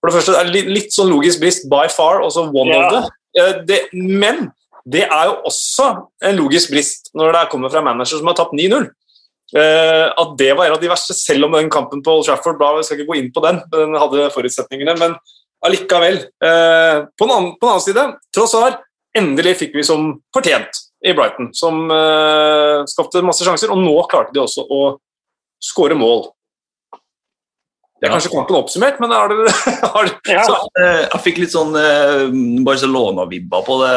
[0.00, 1.64] For det første det er litt, sånn logisk brist.
[1.72, 2.82] By far, også one ja.
[2.84, 3.00] of the.
[3.40, 4.50] Eh, det, men
[4.84, 5.88] det er jo også
[6.24, 8.90] en logisk brist når det kommer fra en manager som har tapt 9-0.
[9.54, 12.58] Uh, at det var en av de verste, selv om den kampen på Old Trafford
[12.58, 15.14] bra, Jeg skal ikke gå inn på den, den hadde forutsetningene, men
[15.66, 16.18] allikevel.
[16.42, 18.82] Uh, på, den annen, på, den annen, side, tross alt,
[19.16, 24.34] endelig fikk vi som fortjent i Brighton, som uh, skapte masse sjanser, og nå klarte
[24.34, 24.80] de også å
[25.62, 26.26] skåre mål.
[28.06, 29.40] Det er kanskje kampen oppsummert, men har du
[30.30, 30.42] ja.
[30.80, 32.26] Eh, jeg fikk litt sånn eh,
[32.66, 33.94] Barcelona-vibba på det.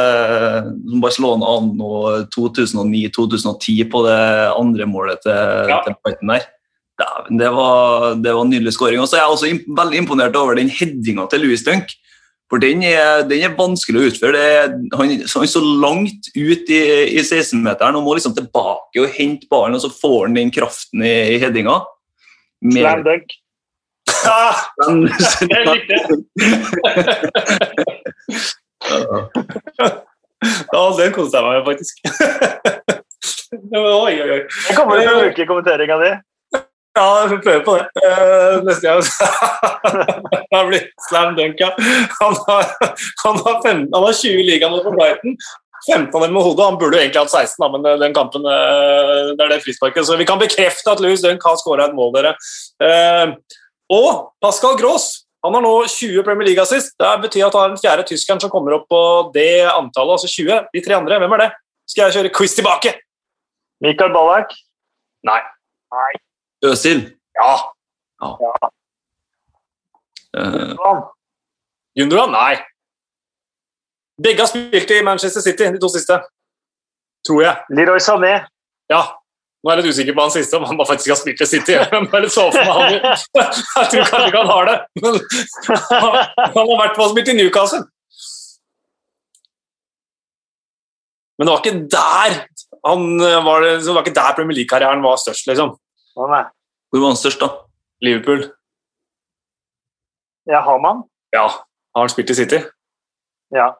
[1.03, 1.91] Barcelona anno
[2.33, 4.21] 2009-2010 på det
[4.55, 5.81] andre målet til, ja.
[5.85, 6.47] til Brighton der.
[7.29, 8.99] Det var, det var en nydelig skåring.
[8.99, 11.93] Og så er jeg også imp veldig imponert over den headinga til Louis Dunk.
[12.49, 14.39] For den er, den er vanskelig å utføre.
[14.41, 16.81] Er, han, han så langt ut i,
[17.13, 21.05] i 16-meteren og må liksom tilbake og hente ballen, og så får han den kraften
[21.05, 21.77] i, i headinga.
[22.73, 23.37] Slam dunk.
[24.29, 24.41] Ja,
[25.49, 25.95] jeg likte
[30.73, 31.95] ja, den koste jeg meg med, faktisk.
[33.75, 34.41] oi, oi, oi.
[34.69, 36.11] Jeg kommer til å bruke kommenteringa di.
[36.97, 37.85] Ja, jeg får prøve på det.
[38.03, 39.01] Uh, neste gang
[40.51, 41.69] Det blir slam dunk, ja.
[42.19, 42.69] Han har,
[43.23, 45.37] han har, fem, han har 20 ligamål for Brighton.
[45.87, 46.65] 15 av dem med hodet.
[46.65, 49.61] Han burde jo egentlig hatt 16, da, men eh, den kampen uh, det er det
[49.63, 50.07] frisparket.
[50.07, 52.35] Så vi kan bekrefte at Louis Dunk har skåra et mål, dere.
[52.83, 53.37] Uh,
[53.89, 56.97] og Pascal Gross han har nå 20 Premier League-assist.
[56.99, 59.01] Det betyr at han er den fjerde tyskeren som kommer opp på
[59.35, 60.65] det antallet, altså 20.
[60.73, 61.49] De tre andre, hvem er det?
[61.87, 62.91] Skal jeg kjøre quiz tilbake?
[63.79, 64.51] Mikael Ballack?
[65.29, 65.39] Nei.
[65.95, 66.09] Nei.
[66.67, 67.05] Øsil?
[67.39, 67.53] Ja.
[68.19, 68.33] ja.
[68.43, 68.71] ja.
[70.35, 71.07] Uh.
[71.95, 72.35] Gundogan?
[72.35, 72.59] Nei.
[74.19, 76.19] Begge har spilt i Manchester City, de to siste.
[77.27, 77.55] Tror jeg.
[77.71, 78.33] Leroy Sané?
[78.91, 79.01] Ja.
[79.59, 81.47] Nå er jeg litt usikker på han siste, om han bare faktisk har spilt i
[81.49, 81.73] City.
[81.79, 82.93] Jeg bare så for meg han.
[83.35, 86.19] Jeg tror kanskje ikke han har det, men han,
[86.55, 87.81] han har i hvert fall spilt i Newcastle.
[91.35, 92.39] Men det var ikke der
[92.87, 95.75] han var, det, det var ikke der Premier League-karrieren var størst, liksom.
[96.15, 97.49] Hvor var han størst, da?
[98.03, 98.45] Liverpool.
[100.47, 101.03] Ja, har man?
[101.35, 101.47] Ja.
[101.95, 102.63] Har han spilt i City?
[103.51, 103.73] Ja.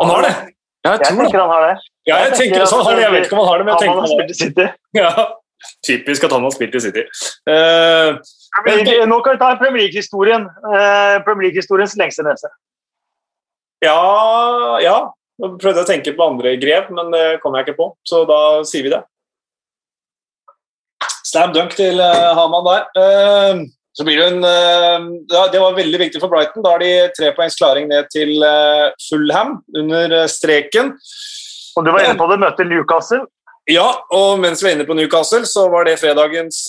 [0.00, 0.55] Han har det!
[0.86, 1.74] Ja, jeg Jeg tenker han har det.
[2.06, 3.02] Ja, jeg tenker også han har det.
[3.06, 4.54] Jeg vet ikke om han har det, men jeg tenker han har spilt i City.
[4.62, 4.70] det.
[5.02, 5.26] Ja.
[5.86, 7.02] Typisk at han har spilt i City.
[7.48, 8.20] Uh,
[8.62, 10.44] Premier League- Nå kan vi ta Premier League-historien.
[10.62, 12.50] Uh, Premier League-historiens lengste nese.
[13.84, 13.98] ja,
[14.84, 14.96] ja.
[15.40, 18.22] Nå prøvde jeg å tenke på andre grep, men det kom jeg ikke på, så
[18.28, 19.02] da sier vi det.
[21.26, 22.86] Slam dunk til uh, Haman der.
[23.02, 23.64] Eh,
[23.96, 26.64] så blir det en eh, ja, Det var veldig viktig for Brighton.
[26.64, 30.92] Da har de tre poengs klaring ned til eh, Fulham under eh, streken.
[31.76, 33.24] Og du var inne på det, møtet Newcastle.
[33.66, 36.60] Ja, og mens vi er inne på Newcastle, så var det fredagens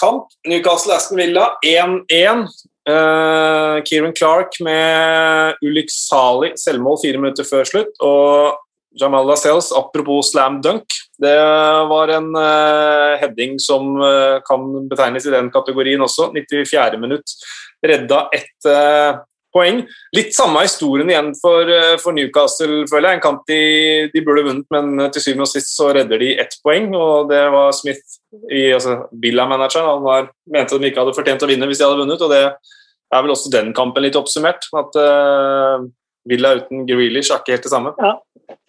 [0.00, 0.30] kamp.
[0.48, 2.46] Newcastle-Aston Villa 1-1.
[2.82, 7.92] Uh, Kieran Clark med ulykksalig selvmål fire minutter før slutt.
[8.02, 8.56] Og
[9.00, 10.84] Jamal Lascelles, apropos slam dunk,
[11.22, 11.34] det
[11.88, 16.30] var en uh, heading som uh, kan betegnes i den kategorien også.
[16.34, 16.98] 94.
[17.00, 17.36] minutt.
[17.86, 19.22] Redda ett uh,
[19.52, 19.82] poeng.
[20.16, 21.68] Litt samme historien igjen for,
[22.02, 23.20] for Newcastle, føler jeg.
[23.20, 23.62] En kamp de,
[24.12, 26.88] de burde vunnet, men til syvende og sist så redder de ett poeng.
[26.96, 31.50] Og det var Smith, i, altså Villa-manageren, han var, mente de ikke hadde fortjent å
[31.52, 32.24] vinne hvis de hadde vunnet.
[32.24, 32.46] og det
[33.12, 34.66] er vel også den kampen litt oppsummert.
[34.78, 35.84] At eh,
[36.28, 37.92] Villa uten Grealish er ikke helt det samme.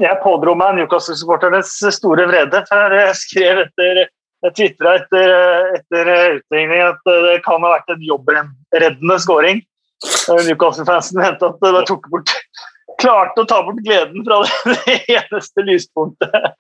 [0.02, 2.64] Jeg pådro meg Newcastle-supporternes store vrede.
[2.70, 4.06] for Jeg skrev etter
[4.44, 5.30] jeg tvitra etter,
[5.78, 9.62] etter utligning at det kan ha vært en jobbreddende scoring.
[10.04, 12.34] Newcastle-fansen mente at det tok bort
[13.04, 16.54] klarte å ta bort gleden fra det eneste lyspunktet.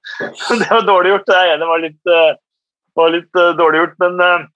[0.49, 1.27] Det var dårlig gjort.
[1.29, 2.33] Det er enig var litt, eh,
[2.99, 4.47] var litt eh, dårlig gjort, men eh,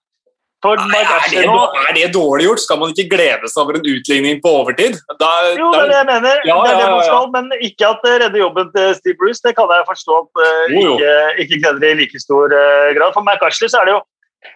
[0.68, 1.43] for Nei, er, det,
[1.82, 2.63] er det dårlig gjort?
[2.63, 4.99] Skal man ikke glede seg over en utligning på overtid?
[5.22, 6.43] Da, Jo, det er det jeg mener.
[6.49, 9.43] Ja, det er det man skal, men ikke at det redder jobben til Steve Bruce.
[9.45, 10.97] Det kan jeg forstå at eh, jo.
[10.97, 11.15] ikke,
[11.45, 13.15] ikke gleder i like stor uh, grad.
[13.15, 14.03] For Mark Ashley så er det jo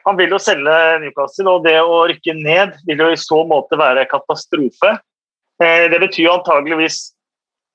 [0.05, 3.79] Han vil jo selge Newcastle, og det å rykke ned vil jo i så måte
[3.79, 4.93] være katastrofe.
[5.61, 7.01] Uh, det betyr jo antageligvis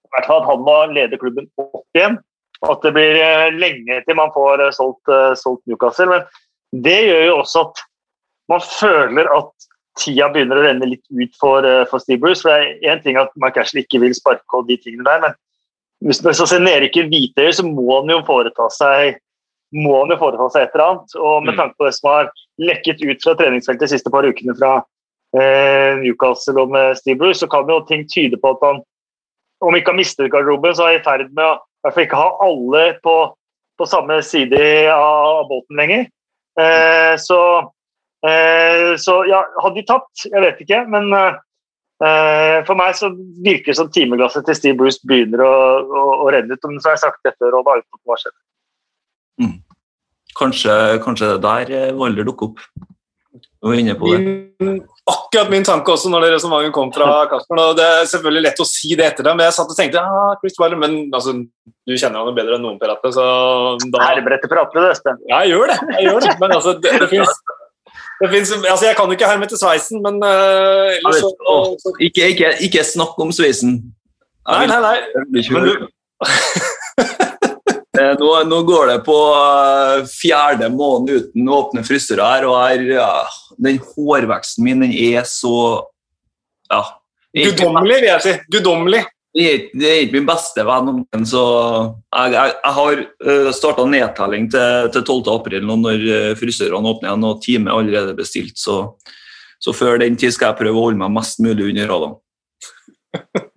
[0.07, 2.20] i hvert fall at han må lede klubben opp igjen.
[2.64, 6.09] Og at det blir eh, lenge til man får eh, solgt, eh, solgt Newcastle.
[6.09, 7.82] Men det gjør jo også at
[8.49, 9.67] man føler at
[9.99, 12.43] tida begynner å renne litt ut for, eh, for Steve Bruce.
[12.43, 15.21] For det er én ting at Mark Ashley ikke vil sparke og de tingene der,
[15.25, 15.37] men
[16.05, 19.17] hvis man skal se Neriker Hvitøy, så må han jo foreta seg
[19.75, 21.15] må han jo foreta seg et eller annet.
[21.17, 21.59] Og med Mm.
[21.59, 22.31] tanke på det som har
[22.61, 24.85] lekket ut fra treningsfeltet de siste par ukene fra
[25.35, 28.83] eh, Newcastle og med Steve Bruce, så kan jo ting tyde på at han,
[29.61, 32.23] om ikke har mistet garderoben, så er i ferd med å i hvert fall ikke
[32.23, 33.17] ha alle på,
[33.79, 36.07] på samme side av, båten lenger.
[36.59, 37.41] Eh, så
[39.03, 40.24] så ja, hadde de tapt?
[40.29, 43.12] Jeg vet ikke, men eh, for meg så
[43.45, 45.55] virker det som timeglasset til Steve Bruce begynner å,
[45.85, 46.68] å, å renne ut.
[46.68, 48.37] Men så har jeg sagt det før, og da uten at det har skjedd.
[50.37, 50.74] Kanskje,
[51.05, 52.61] kanskje det der Valder dukker opp.
[53.66, 54.18] Du var inne på det.
[54.62, 54.77] Min,
[55.11, 57.61] akkurat min tanke også når det resonnementet kom fra Kasper.
[57.62, 60.03] og Det er selvfølgelig lett å si det etter det, men jeg satt og tenkte
[60.05, 61.35] ja, Chris Wilder, men altså,
[61.89, 63.12] du kjenner han bedre enn noen, Perate.
[63.16, 63.24] Så
[63.93, 65.20] da Herrebrettet prater du, Espen.
[65.31, 65.79] Ja, jeg gjør det.
[65.97, 66.35] Jeg gjør det.
[66.43, 67.56] Men altså, det, det fins det
[68.25, 71.33] finnes, altså Jeg kan jo ikke herme til sveisen, men uh, ellers så,
[71.83, 73.79] så Ikke, ikke, ikke snakk om sveisen.
[74.47, 75.45] Nei, nei, nei.
[75.51, 75.91] Høre.
[77.97, 82.83] Eh, Nå, nå går det på eh, fjerde måned uten åpne frysere her, og her,
[82.99, 83.07] ja,
[83.62, 85.55] den hårveksten min den er så
[86.69, 86.83] ja.
[87.33, 88.35] Guddommelig, vil jeg si.
[88.53, 89.01] Guddommelig.
[89.37, 91.43] Det er, det er ikke min beste venn, men så
[92.14, 95.18] Jeg, jeg, jeg har uh, starta nedtelling til, til 12.
[95.34, 98.57] april nå når eh, frisørene åpner igjen, og time er allerede bestilt.
[98.57, 98.78] Så,
[99.61, 102.16] så før den tid skal jeg prøve å holde meg mest mulig under radaren.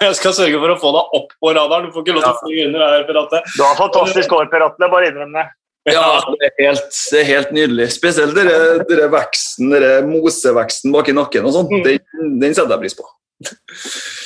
[0.00, 1.88] Jeg skal sørge for å få deg opp på radaren.
[1.88, 3.06] Du får ikke lov til å fly under her.
[3.08, 3.40] Per Atle.
[3.56, 4.88] Du har fantastisk hår, Per Atle.
[4.92, 5.46] Bare innrøm det.
[5.86, 7.84] Ja, det er helt, det er helt nydelig.
[7.94, 11.70] Spesielt dere veksten, dere moseveksten bak i nakken og sånt.
[11.70, 11.84] Mm.
[11.86, 13.06] Den, den setter jeg pris på.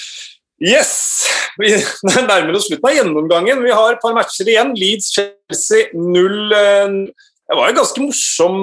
[0.60, 0.92] Yes!
[1.58, 1.72] Vi
[2.30, 3.64] nærmer oss slutten av gjennomgangen.
[3.64, 4.74] Vi har et par matcher igjen.
[4.76, 6.94] Leeds-Chelsea 0 eh,
[7.50, 8.56] Det var en ganske morsom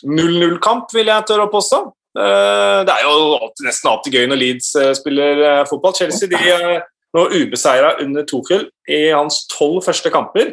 [0.00, 1.80] 0-0-kamp, vil jeg tørre å påstå.
[2.18, 5.96] Eh, Det er jo alltid, nesten alltid gøy når Leeds eh, spiller fotball.
[5.96, 6.82] Chelsea de er
[7.16, 10.52] nå ubeseira under Tuchel i hans tolv første kamper.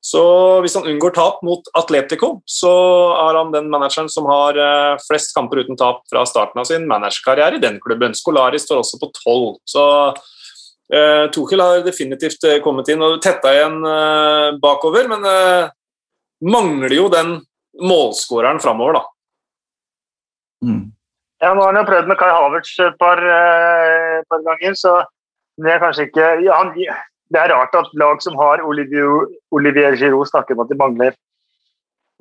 [0.00, 0.22] Så
[0.62, 2.70] hvis han unngår tap mot Atletico, så
[3.18, 6.86] er han den manageren som har eh, flest kamper uten tap fra starten av sin
[6.90, 8.14] managerkarriere i den klubben.
[8.14, 9.56] Skolari står også på tolv.
[9.66, 9.82] Så
[10.94, 15.74] eh, Tuchel har definitivt eh, kommet inn og tetta igjen eh, bakover, men eh,
[16.46, 17.34] mangler jo den
[17.82, 19.04] målskåreren framover, da.
[20.64, 20.84] Mm.
[21.42, 24.94] Ja, nå har han jo prøvd med Kai Havertz et par, uh, par ganger, så
[25.62, 26.72] det er kanskje ikke ja, han,
[27.28, 31.16] Det er rart at lag som har Olivier, Olivier Giroud, snakker om at de mangler,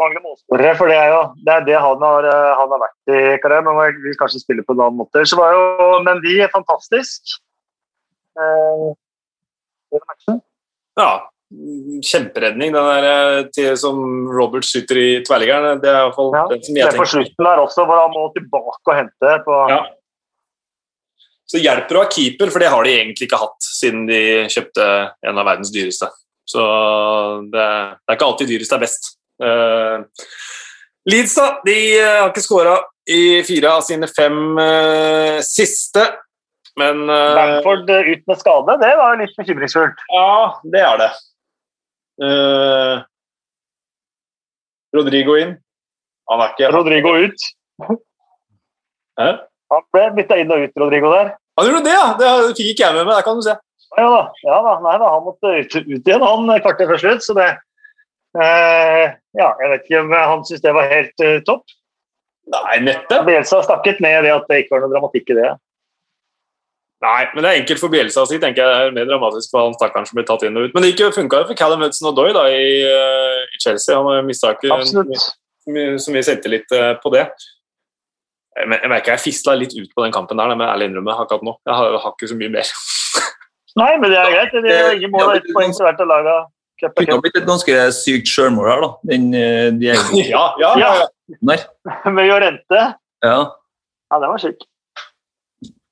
[0.01, 0.73] mangler målskårere.
[0.79, 3.69] For det er jo det, er det han, har, eh, han, har, vært i karrieren.
[3.69, 5.23] Men vil kanskje spille på en annen måte.
[5.23, 5.63] Så var jo
[6.03, 7.37] er fantastisk.
[8.37, 8.85] Eh,
[10.99, 11.11] ja,
[12.03, 12.75] kjemperedning.
[12.75, 15.79] Den der eh, til, som Robert skyter i tverrliggeren.
[15.83, 16.99] Det er iallfall ja, den som jeg tenker.
[16.99, 19.37] Er på slutten der også, hvor han må tilbake og hente.
[19.47, 19.61] på...
[19.71, 19.85] Ja.
[21.47, 24.19] Så hjelper å ha keeper, for det har de egentlig ikke hatt siden de
[24.51, 24.85] kjøpte
[25.27, 26.09] en av verdens dyreste.
[26.47, 26.63] Så
[27.51, 29.09] det, det er ikke alltid dyrest er best.
[29.37, 30.05] Uh,
[31.07, 36.05] Leeds da, de uh, har ikke skåra i fire av sine fem uh, siste.
[36.79, 40.01] Men uh, Bamford ut med skade, det var litt bekymringsfullt.
[40.13, 40.31] Ja,
[40.73, 41.11] det er det.
[42.23, 42.95] Uh,
[44.97, 45.57] Rodrigo inn.
[46.31, 47.47] Han er ikke Rodrigo ut.
[49.17, 49.29] Hæ?
[49.73, 51.33] Han ble bytta inn og ut, Rodrigo der.
[51.57, 52.07] Han gjorde det, ja!
[52.19, 53.15] Det fikk ikke jeg med meg.
[53.17, 53.55] Der kan du se.
[53.95, 54.23] Ja da.
[54.43, 54.73] Ja, da.
[54.83, 55.13] Nei, da.
[55.15, 57.47] Han måtte ut, ut igjen han kvarter før slutt, så det
[58.41, 59.05] eh,
[59.37, 61.63] Ja, jeg vet ikke om han syntes det var helt uh, topp.
[62.51, 63.23] Nei, nettet.
[63.27, 65.49] Bielsa stakket ned det at det ikke var noe dramatikk i det.
[67.03, 68.39] Nei, men det er enkelt for Bielsa å si.
[68.41, 68.77] tenker jeg.
[68.77, 70.73] Det er mer dramatisk for han stakkaren som blir tatt inn og ut.
[70.73, 73.99] Men det gikk jo funka for Callum Hudson og Doy da, i, i, Chelsea.
[73.99, 76.73] Han mista ikke så mye, selvtillit
[77.03, 77.27] på det.
[78.57, 81.45] Jeg, jeg merker jeg fisla litt ut på den kampen der, men ærlig innrømme akkurat
[81.45, 81.53] nå.
[81.67, 82.71] Jeg har, har, ikke så mye mer.
[83.77, 84.55] Nei, men det er greit.
[84.63, 86.37] Det er ingen mål og ett poeng til hvert av laga.
[86.81, 88.89] Det kunne blitt et ganske sykt sjølmål her, da.
[89.09, 89.91] Den, eh, de
[90.33, 90.89] ja, ja, ja.
[90.93, 91.61] ja.
[92.17, 92.81] Med Jorente.
[93.25, 93.37] Ja.
[94.11, 94.67] ja, det var sykt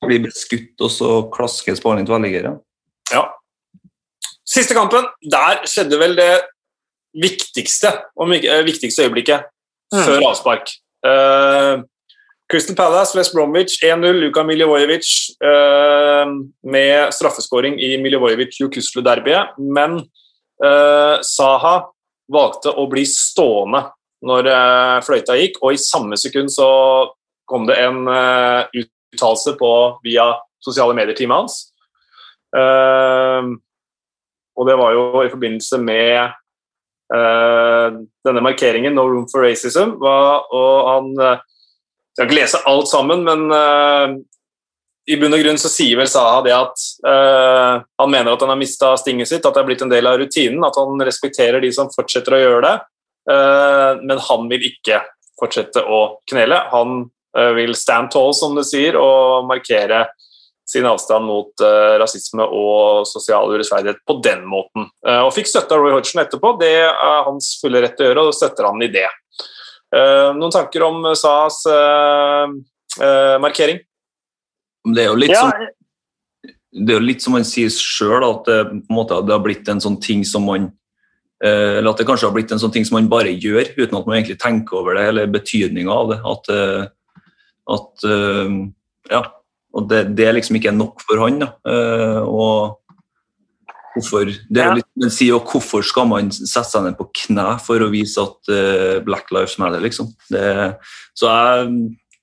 [0.06, 2.56] blir skutt, og så klaskes ballen i tverrliggere.
[3.14, 3.24] Ja.
[4.46, 6.32] Siste kampen, der skjedde vel det
[7.22, 9.48] viktigste, om eh, viktigste øyeblikket
[9.94, 10.02] mm.
[10.04, 10.74] før avspark.
[11.06, 11.86] Uh,
[12.52, 15.08] Crystal Palace, West Bromwich 1-0, Luka Miljevojevic
[15.42, 16.30] eh,
[16.70, 19.58] med straffeskåring i Miljevojevic-Jukuslu-derbyet.
[19.58, 19.98] Men
[20.62, 21.76] eh, Saha
[22.32, 23.88] valgte å bli stående
[24.26, 26.70] når eh, fløyta gikk, og i samme sekund så
[27.50, 29.56] kom det en uh, ut uttalelse
[30.04, 30.34] via
[30.64, 31.60] sosiale medier-teamet hans.
[32.56, 33.56] Uh,
[34.56, 36.34] og det var jo i forbindelse med
[37.14, 39.98] uh, denne markeringen 'No room for racism'.
[40.00, 41.40] Var, og han
[42.16, 44.16] skal ikke lese alt sammen, men uh,
[45.06, 48.58] i bunn og grunn så sier vel Saha det at han mener at han har
[48.58, 51.70] mista stinget sitt, at det er blitt en del av rutinen, at han respekterer de
[51.76, 52.72] som fortsetter å gjøre det,
[54.02, 55.04] men han vil ikke
[55.38, 56.58] fortsette å knele.
[56.72, 57.04] Han
[57.54, 60.08] vil stand tall, som det sier, og markere
[60.66, 64.90] sin avstand mot uh, rasisme og sosial urettferdighet på den måten.
[65.06, 66.56] Uh, og fikk støtte av Roy Hodgson etterpå.
[66.62, 69.08] Det er hans fulle rett til å gjøre, og støtter han i det.
[69.96, 71.64] Uh, noen tanker om Sahas
[73.42, 73.82] markering?
[74.86, 75.42] Det er jo litt ja.
[75.44, 75.66] som
[76.76, 78.58] det er jo litt som man sier sjøl, at det,
[78.92, 80.66] måte, det, har blitt en sånn ting som man
[81.40, 84.08] Eller at det kanskje har blitt en sånn ting som man bare gjør, uten at
[84.08, 86.20] man egentlig tenker over det, eller betydninga av det.
[86.32, 86.52] At
[87.76, 88.06] at
[89.12, 89.22] Ja.
[89.76, 91.42] Og det, det, er liksom ikke nok for han.
[91.44, 91.50] da.
[92.24, 92.80] Og
[93.96, 97.48] hvorfor det er jo litt, men si, hvorfor skal man sette seg ned på kne
[97.64, 100.12] for å vise at uh, Black Lives Matter, liksom?
[100.32, 100.46] Det,
[101.18, 101.76] så jeg,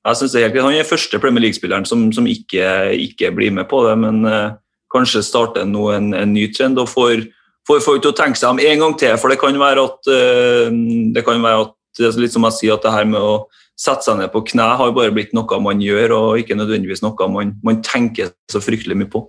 [0.03, 0.67] jeg synes det er helt greit.
[0.67, 2.67] Han er første Premier League-spilleren som, som ikke,
[3.09, 4.57] ikke, blir med på det, men uh,
[4.93, 7.25] kanskje starter nå en, en, ny trend og får,
[7.69, 9.17] får folk til å tenke seg om en gang til.
[9.21, 10.69] For det kan være at, uh,
[11.17, 13.35] det kan være at det er litt som jeg sier, at det her med å
[13.79, 17.29] sette seg ned på kne har bare blitt noe man gjør, og ikke nødvendigvis noe
[17.33, 19.27] man, man tenker så fryktelig mye på.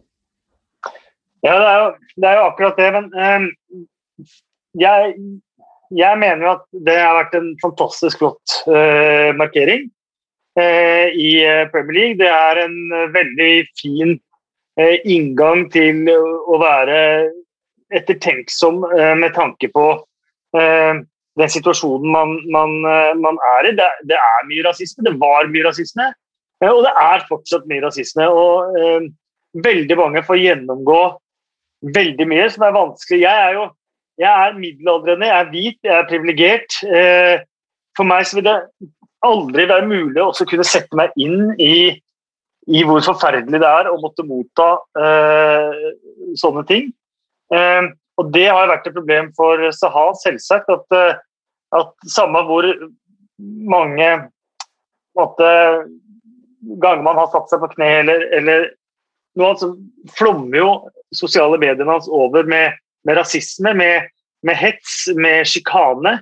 [1.43, 1.87] Ja, det er jo,
[2.21, 2.89] det er jo akkurat det.
[2.95, 3.47] Men um,
[4.79, 5.15] jeg,
[5.91, 9.89] jeg, mener jo at det har vært en fantastisk flott uh, markering
[10.59, 12.19] uh, i eh, Premier League.
[12.23, 12.77] Det er en
[13.15, 14.19] veldig fin
[15.05, 16.95] inngang til å være
[17.93, 18.79] ettertenksom
[19.19, 19.83] med tanke på
[21.39, 23.75] den situasjonen man, man, eh, man er i.
[23.77, 25.05] Det, det, er mye rasisme.
[25.07, 26.09] Det var mye rasisme.
[26.61, 28.27] Eh, og det er fortsatt mye rasisme.
[28.29, 29.09] Og eh,
[29.65, 31.01] veldig mange får gjennomgå
[31.95, 33.23] veldig mye som er vanskelig.
[33.25, 33.69] Jeg er jo
[34.21, 36.75] jeg er middelaldrende, jeg er hvit, jeg er privilegert.
[36.85, 37.37] Eh,
[37.97, 38.57] for meg så vil det
[39.25, 41.95] aldri være mulig å kunne sette meg inn i,
[42.69, 44.69] i hvor forferdelig det er å måtte motta
[45.01, 45.87] eh,
[46.39, 46.91] sånne ting.
[47.53, 47.89] Eh,
[48.21, 50.69] og Det har vært et problem for Saha, selvsagt.
[50.69, 51.17] At,
[51.73, 52.67] at samme hvor
[53.41, 54.11] mange
[56.77, 58.69] ganger man har satt seg på kne eller, eller
[59.39, 59.73] noe altså,
[60.17, 60.69] flommer jo
[61.15, 62.77] sosiale mediene hans over med,
[63.07, 64.09] med rasisme, med,
[64.45, 66.19] med, hets, med sjikane.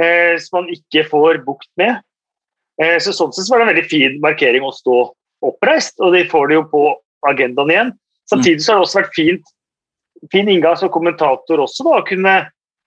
[0.00, 2.00] eh, som han ikke får bukt med.
[2.82, 5.02] Eh, så Sånn sett var det en veldig fin markering å stå
[5.44, 6.84] oppreist, og de får det jo på
[7.28, 7.92] agendaen igjen.
[8.30, 9.54] Samtidig så har det også vært fint,
[10.32, 12.34] fin inngang som kommentator også da, å kunne,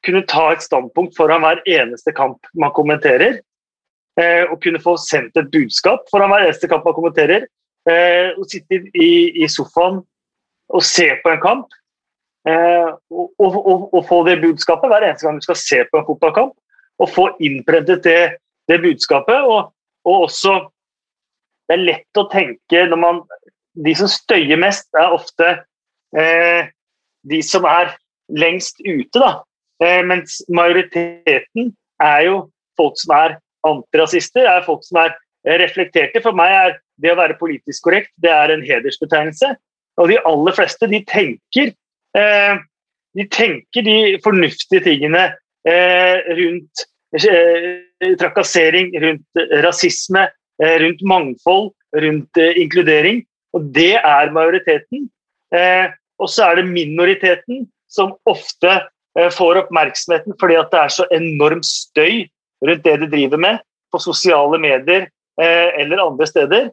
[0.05, 3.41] kunne ta et standpunkt foran hver eneste kamp man kommenterer.
[4.21, 7.47] Eh, og kunne få sendt et budskap foran hver eneste kamp man kommenterer.
[7.89, 9.99] Eh, og sitte i, i, sofaen
[10.71, 11.73] og se på en kamp.
[12.47, 15.99] Eh, og, og, og, og, få det budskapet hver eneste gang du skal se på
[15.99, 16.53] en fotballkamp.
[17.01, 18.21] Og få innprentet det,
[18.71, 19.47] det budskapet.
[19.47, 19.73] Og,
[20.03, 20.69] også
[21.63, 23.19] Det er lett å tenke når man
[23.85, 25.45] De som støyer mest, er ofte
[26.19, 26.67] eh,
[27.23, 27.95] de som er
[28.29, 29.31] lengst ute, da.
[29.81, 31.71] Eh, mens majoriteten
[32.03, 32.35] er jo
[32.77, 36.21] folk som er antirasister, er folk som er reflekterte.
[36.23, 39.53] For meg er det å være politisk korrekt det er en hedersbetegnelse.
[40.01, 41.73] Og de aller fleste de tenker,
[42.17, 42.55] eh,
[43.17, 45.25] de, tenker de fornuftige tingene
[45.69, 46.85] eh, rundt
[47.19, 50.25] eh, trakassering, rundt rasisme,
[50.63, 53.21] eh, rundt mangfold, rundt eh, inkludering.
[53.53, 55.09] Og det er majoriteten.
[55.53, 55.91] Eh,
[56.21, 58.81] og så er det minoriteten som ofte
[59.13, 62.23] får oppmerksomheten fordi at det er så enorm støy
[62.65, 63.59] rundt det de driver med
[63.93, 65.05] på sosiale medier
[65.41, 66.67] eller andre steder.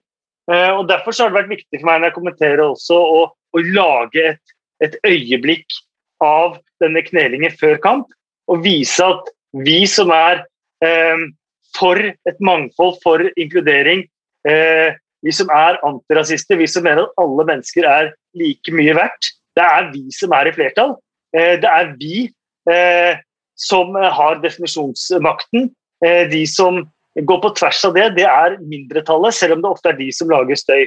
[0.50, 3.64] Eh, og Derfor har det vært viktig for meg når jeg kommenterer også å, å
[3.76, 5.76] lage et, et, øyeblikk
[6.24, 8.08] av denne knelingen før kamp,
[8.50, 9.30] og vise at
[9.64, 10.42] vi som er
[10.84, 11.28] eh,
[11.76, 14.04] for et mangfold, for inkludering,
[14.48, 19.32] eh, vi som er antirasister, vi som mener at alle mennesker er like mye verdt,
[19.58, 20.96] det er vi som er i flertall.
[21.36, 22.24] Eh, det er vi
[22.70, 23.20] eh,
[23.60, 25.70] som har definisjonsmakten.
[26.04, 26.80] Eh, de som
[27.18, 30.30] gå på tvers av det, det er mindretallet, selv om det ofte er de som
[30.30, 30.86] lager støy.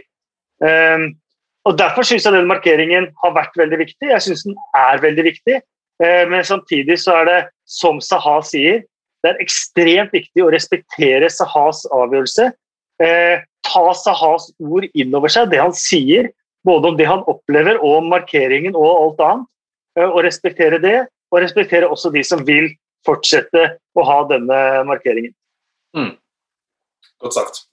[0.63, 1.11] Um,
[1.67, 4.09] og Derfor syns jeg den markeringen har vært veldig viktig.
[4.11, 5.59] Jeg syns den er veldig viktig.
[6.03, 8.83] Uh, men samtidig så er det, som Saha sier,
[9.23, 12.49] det er ekstremt viktig å respektere Sahas avgjørelse.
[13.03, 16.31] Uh, ta Sahas ord inn over seg, det han sier,
[16.67, 19.49] både om det han opplever og om markeringen og alt annet.
[19.99, 20.97] Uh, og respektere det,
[21.33, 22.71] og respektere også de som vil
[23.07, 25.33] fortsette å ha denne markeringen.
[25.97, 26.13] Mm.
[27.23, 27.63] Godt sagt.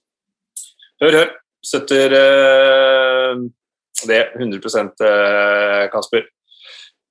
[1.01, 1.31] Hør, hør.
[1.65, 3.37] Støtter uh,
[4.09, 6.25] det 100 uh, Kasper.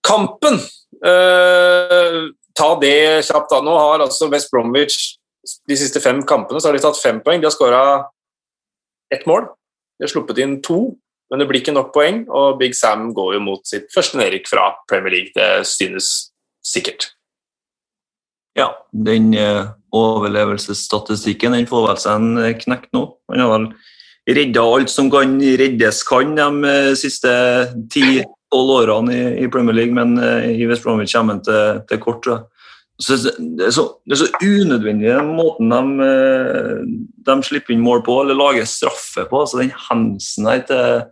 [0.07, 0.59] Kampen!
[1.05, 3.61] Uh, ta det kjapt, da.
[3.63, 5.21] Nå har altså West Bromwich
[5.69, 7.41] de siste fem kampene så har de tatt fem poeng.
[7.41, 7.85] De har skåra
[9.15, 9.49] ett mål.
[9.99, 10.81] De har sluppet inn to,
[11.31, 12.25] men det blir ikke nok poeng.
[12.29, 15.35] Og Big Sam går jo mot sitt første nedrykk fra Premier League.
[15.37, 16.31] Det synes
[16.65, 17.11] sikkert.
[18.59, 23.05] Ja, den uh, overlevelsesstatistikken den får vel seg en eh, knekk nå.
[23.31, 23.67] Han har vel
[24.31, 27.33] redda alt som kan reddes kan de uh, siste
[27.93, 32.27] ti-tolv årene i, Premier League, men i West Bromwich kommer han til, til kort.
[33.01, 36.09] Så det, er så, det, er så, unødvendig måten de,
[37.25, 39.41] de, slipper inn mål på, eller lager straffe på.
[39.41, 41.07] altså Den hensen her til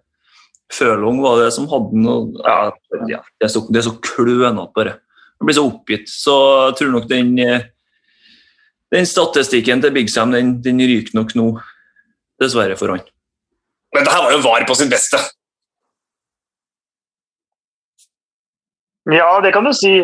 [0.73, 2.73] Følung var det som hadde noe Ja,
[3.09, 4.99] det er så, det så klønete, bare.
[5.39, 6.11] Jeg blir så oppgitt.
[6.11, 6.35] Så
[6.69, 7.67] jeg tror nok den, eh,
[8.95, 11.49] den statistikken til Big Sam den, den ryker nok nå,
[12.43, 13.05] dessverre for han.
[13.95, 15.21] Men det her var jo VAR på sitt beste.
[19.09, 19.95] Ja, det kan du si.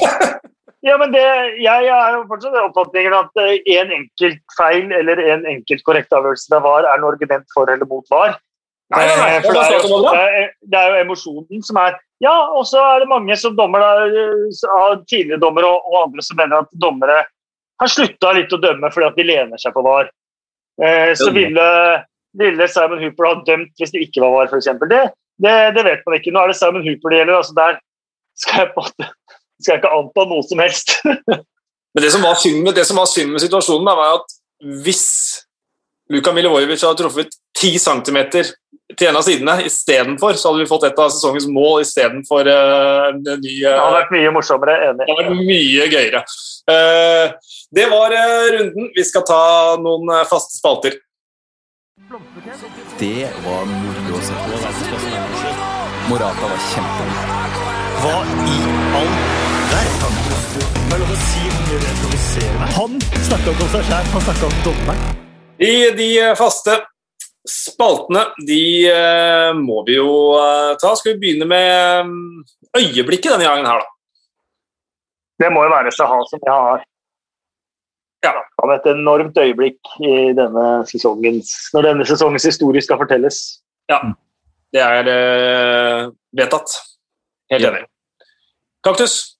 [0.88, 1.26] ja, men det,
[1.62, 6.16] jeg er jo fortsatt den oppfatningen at én eh, enkelt feil eller en enkelt korrekt
[6.16, 8.34] avgjørelse av VAR er noe argument for eller mot VAR.
[8.94, 9.96] Nei, nei, nei, det, er jo,
[10.62, 15.00] det, er jo, emosjonen som er Ja, og så er det mange som dommer av
[15.10, 17.16] tidligere dommere og, og, andre som mener at dommere
[17.82, 20.06] har slutta litt å dømme fordi at de lener seg på VAR.
[20.80, 21.66] Eh, så ville,
[22.38, 24.70] ville, Simon Hooper ha dømt hvis det ikke var VAR, f.eks.
[24.86, 25.02] Det,
[25.44, 26.32] det, det vet man ikke.
[26.32, 27.40] Nå er det Simon Hooper det gjelder.
[27.42, 27.80] altså Der
[28.38, 28.86] skal jeg, på,
[29.58, 30.94] skal jeg ikke anta noe som helst.
[31.96, 34.38] Men det som var synd med, som var synd med situasjonen, da, var at
[34.84, 35.04] hvis
[36.12, 38.18] Luka Milivojevic hadde truffet 10 cm
[38.94, 43.08] til en av sidene istedenfor, så hadde vi fått et av sesongens mål istedenfor uh,
[43.10, 45.02] en ny uh, Det hadde vært mye morsommere, enig.
[45.02, 46.22] Det hadde vært mye gøyere.
[46.70, 48.88] Uh, det var uh, runden.
[48.94, 49.42] Vi skal ta
[49.82, 51.00] noen faste spalter.
[53.00, 54.62] Det var moro å se på.
[56.06, 57.54] Morata var kjempegod.
[58.04, 58.58] Hva i
[59.00, 59.14] all
[59.72, 60.16] verden?
[62.76, 65.24] Han snakka ikke om seg sjæl, han snakka om dommeren.
[65.58, 66.76] I de faste
[67.46, 70.94] Spaltene de uh, må vi jo uh, ta.
[70.98, 72.42] Skal vi begynne med um,
[72.76, 73.92] øyeblikket denne gangen her, da?
[75.44, 76.84] Det må jo være Saha som jeg har
[78.24, 78.32] ja.
[78.62, 83.40] av et enormt øyeblikk i denne sesongens, når denne sesongens historie skal fortelles.
[83.92, 84.00] Ja,
[84.74, 86.80] det er uh, vedtatt.
[87.52, 87.84] Helt enig.
[88.86, 89.35] Kaktus?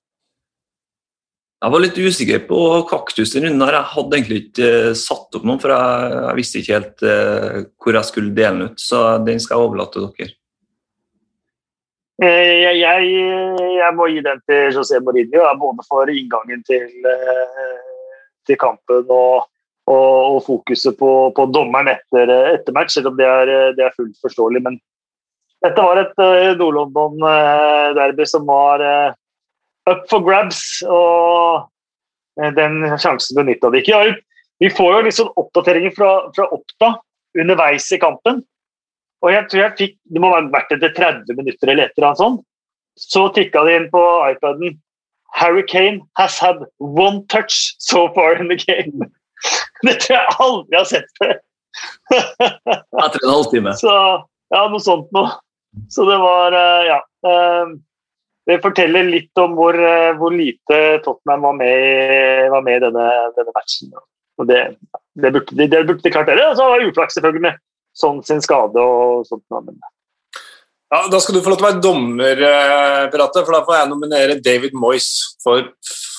[1.57, 2.59] Jeg var litt usikker på
[2.91, 3.63] kaktus den runden.
[3.65, 3.79] her.
[3.79, 7.63] Jeg hadde egentlig ikke eh, satt opp noen, for jeg, jeg visste ikke helt uh,
[7.81, 8.83] hvor jeg skulle dele den ut.
[8.83, 10.37] Så den skal jeg overlate til dere.
[12.21, 13.09] Eh, Jeg, jeg,
[13.81, 16.93] jeg må gi den til José Mourinho, både for inngangen til,
[18.47, 19.49] til kampen og,
[19.89, 23.97] og, og fokuset på, på dommeren etter, etter match, selv om det er, det er
[23.97, 24.61] fullt forståelig.
[24.69, 24.77] Men
[25.65, 26.17] dette var et
[26.61, 28.85] Nord-London-derby som var
[29.91, 31.67] up for grabs, og
[32.43, 34.03] eh, den sjansen benytta de ikke.
[34.63, 36.95] Vi får jo litt sånn oppdateringer fra, fra Oppda
[37.37, 38.41] underveis i kampen.
[39.25, 42.11] Og jeg tror jeg fikk, Det må ha vært etter 30 minutter eller et eller
[42.11, 42.43] annet sånt.
[42.97, 44.79] Så tikka det inn på iPaden
[45.37, 49.11] Harry Kane has had one touch so far in the game.
[49.85, 51.35] Det tror jeg aldri har sett før.
[53.05, 53.75] Etter en halvtime.
[53.77, 55.35] Så ja, noe sånt noe.
[55.93, 57.01] Så det var eh, ja.
[58.47, 63.07] Det forteller litt om hvor, eh, hvor lite Tottenham var med, var med i denne,
[63.35, 63.91] denne matchen.
[64.39, 64.61] Og det,
[65.19, 66.39] det, burde, de- det burde de klart det.
[66.47, 67.59] Og så var det uflaks selvfølgelig med
[67.97, 69.43] sånn sin skade og sånt.
[69.51, 69.79] Men
[70.95, 73.81] Ja, Da skal du få lov til å være dommer, eh, Pirate, for da får
[73.81, 75.09] jeg nominere David Moyes
[75.43, 75.65] for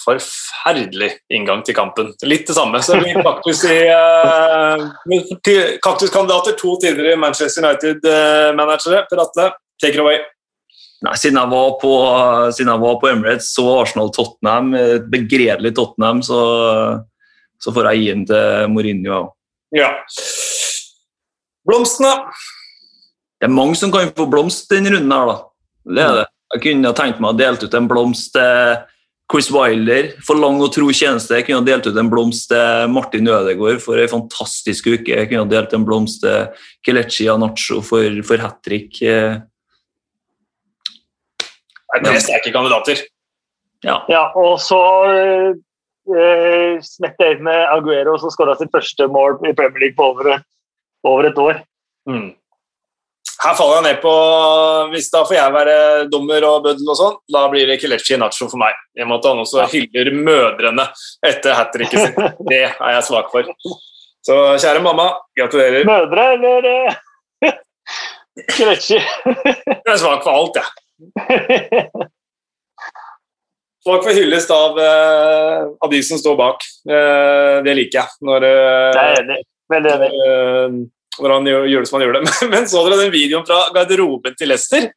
[0.07, 2.13] forferdelig inngang til kampen.
[2.23, 2.80] Litt det samme.
[2.84, 4.84] Så vi kaktus i uh,
[5.84, 9.05] kaktuskandidater, to tidligere Manchester United-managere.
[9.11, 9.47] Pirate,
[9.82, 10.19] take it away.
[11.06, 11.93] Nei, siden jeg var på,
[12.58, 16.39] siden jeg var på Emirates, så Arsenal-Tottenham, et begredelig Tottenham, så,
[17.62, 19.12] så får jeg gi den til Mourinho.
[19.12, 19.26] ja.
[19.76, 19.91] Ja.
[21.68, 22.14] Blomstene.
[23.38, 25.38] Det er mange som kan få blomst denne runden her, da.
[25.88, 26.28] Det er det.
[26.56, 28.78] Jeg kunne ha tenkt meg å delt ut en blomst til
[29.28, 31.36] Chris Wilder for lang og tro tjeneste.
[31.36, 35.12] Jeg kunne ha delt ut en blomst til Martin Ødegaard for en fantastisk uke.
[35.12, 36.48] Jeg kunne ha delt en blomst til
[36.88, 39.02] Kelechi Anacho for, for hat trick.
[41.98, 43.06] Eh, tre er sterke kandidater.
[43.86, 44.00] Ja.
[44.10, 44.80] ja, og så
[45.14, 50.12] eh, smette jeg inn med Aguero, som skåra sitt første mål i Premier League på
[50.14, 50.39] over,
[51.06, 51.62] over et år.
[52.10, 52.32] Mm.
[53.38, 54.12] Her faller jeg ned på
[54.93, 55.76] Hvis da får jeg være
[56.10, 58.78] dommer og bøddel og sånn, da blir det Kelechi Nacho for meg.
[58.98, 60.88] I og med at han også hyller mødrene
[61.28, 62.41] etter hat tricket sitt.
[62.50, 63.52] Det er jeg svak for.
[64.26, 65.86] Så kjære mamma, gratulerer.
[65.88, 66.98] Mødre eller uh,
[68.58, 68.98] Kelechi?
[68.98, 70.86] Jeg er svak for alt, jeg.
[73.88, 76.64] Svak for hyllest av, eh, av de som står bak.
[76.89, 78.08] Eh, det liker jeg.
[78.28, 79.39] Når, eh, er enig.
[79.72, 80.10] Veldig enig.
[80.12, 80.68] eh,
[81.24, 82.24] når han gjør, det som han gjør det.
[82.54, 84.89] Men, så dere den videoen fra garderoben til Leicester?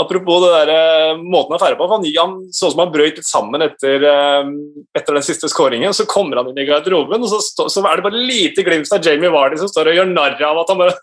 [0.00, 1.86] Apropos det der, eh, måten han feirer på.
[1.90, 4.52] Han, han så ut som han brøt litt sammen etter, eh,
[4.96, 5.92] etter den siste skåringen.
[5.92, 8.88] Så kommer han inn i garderoben, og så, stå, så er det bare lite glimt
[8.88, 10.96] av Jamie Vardy som står og gjør narr av at han bare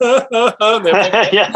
[1.39, 1.47] ja.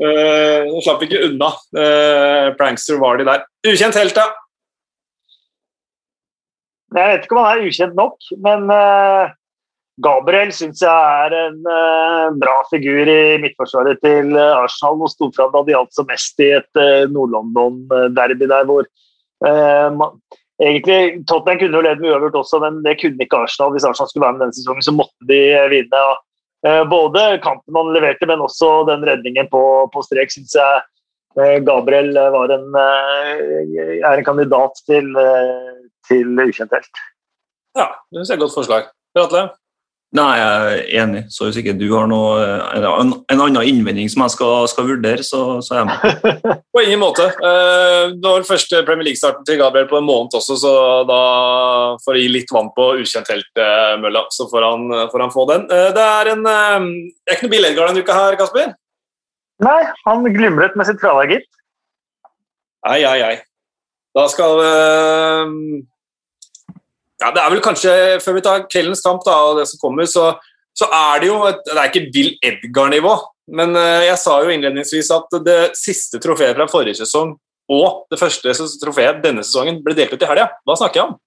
[0.00, 1.52] Eh, slapp ikke unna.
[1.76, 3.44] uh, prankster Vardy der.
[3.68, 4.30] Ukjent helt, da.
[6.96, 9.34] Jeg vet ikke om han er ukjent nok, men eh,
[10.00, 10.90] Gabriel syns jeg
[11.24, 15.74] er en uh, bra figur i midtforsvaret til eh, Arsenal og sto fram da de
[15.74, 20.16] gjaldt som mest i et uh, Nord-London-derby der hvor uh, man,
[20.60, 23.70] Egentlig, Tottenham kunne jo ledd med uavgjort også, men det kunne ikke Arsenal.
[23.72, 25.38] Hvis Arsenal skulle være med denne sesongen, så måtte de
[25.72, 26.02] vinne.
[26.68, 29.62] Eh, både kampen han leverte, men også den redningen på,
[29.94, 30.82] på strek, syns jeg
[31.40, 33.72] eh, Gabriel en, eh,
[34.04, 37.04] er en kandidat til, eh, til ukjent helt.
[37.78, 38.92] Ja, det synes jeg er et godt forslag.
[39.16, 39.46] Atle?
[40.10, 41.20] Nei, jeg er enig.
[41.30, 42.38] Så hvis ikke du har noe,
[42.74, 46.40] en, en annen innvending som jeg skal, skal vurdere, så, så er jeg med.
[46.74, 47.28] På ingen måte.
[47.30, 50.72] Eh, Det var første Premier League-starten til Gabriel på en måned også, så
[51.06, 51.20] da
[52.02, 55.68] får jeg gi litt vann på ukjent helt-mølla, så får han, får han få den.
[55.70, 58.74] Eh, Det er en eh, Det er ikke noe Bill Edgar denne uka her, Kasper?
[59.62, 61.46] Nei, han glimret med sitt fravær, gitt.
[62.90, 63.34] Ei, ei, ei.
[64.16, 65.54] Da skal eh,
[67.20, 67.92] Ja, det er vel kanskje
[68.24, 70.32] Før vi tar kveldens kamp da, og det som kommer, så,
[70.76, 73.14] så er det jo et, Det er ikke Bill Edgar-nivå,
[73.58, 77.34] men eh, jeg sa jo innledningsvis at det siste trofeet fra forrige sesong
[77.70, 80.48] og det første trofeet denne sesongen ble delt ut i helga.
[80.66, 81.18] Hva snakker jeg om?